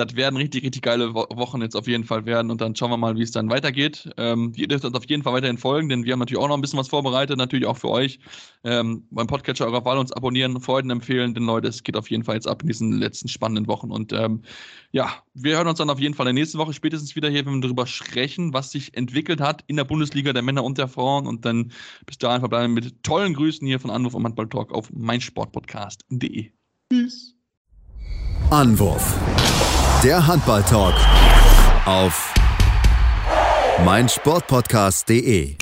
[0.00, 2.96] das werden richtig, richtig geile Wochen jetzt auf jeden Fall werden und dann schauen wir
[2.96, 4.10] mal, wie es dann weitergeht.
[4.16, 6.56] Ähm, ihr dürft uns auf jeden Fall weiterhin folgen, denn wir haben natürlich auch noch
[6.56, 8.18] ein bisschen was vorbereitet, natürlich auch für euch.
[8.64, 12.24] Ähm, beim Podcatcher eurer Wahl uns abonnieren, Freunden empfehlen, denn Leute, es geht auf jeden
[12.24, 14.42] Fall jetzt ab in diesen letzten spannenden Wochen und ähm,
[14.92, 17.46] ja, wir hören uns dann auf jeden Fall in der nächsten Woche spätestens wieder hier,
[17.46, 20.88] wenn wir darüber sprechen, was sich entwickelt hat in der Bundesliga der Männer und der
[20.88, 21.72] Frauen und dann
[22.06, 26.50] bis dahin verbleiben mit tollen Grüßen hier von Anruf am Handball Talk auf meinsportpodcast.de.
[26.92, 27.36] Tschüss.
[28.50, 29.69] Anwurf.
[30.02, 30.94] Der Handball-Talk
[31.84, 32.32] auf
[33.84, 35.59] meinsportpodcast.de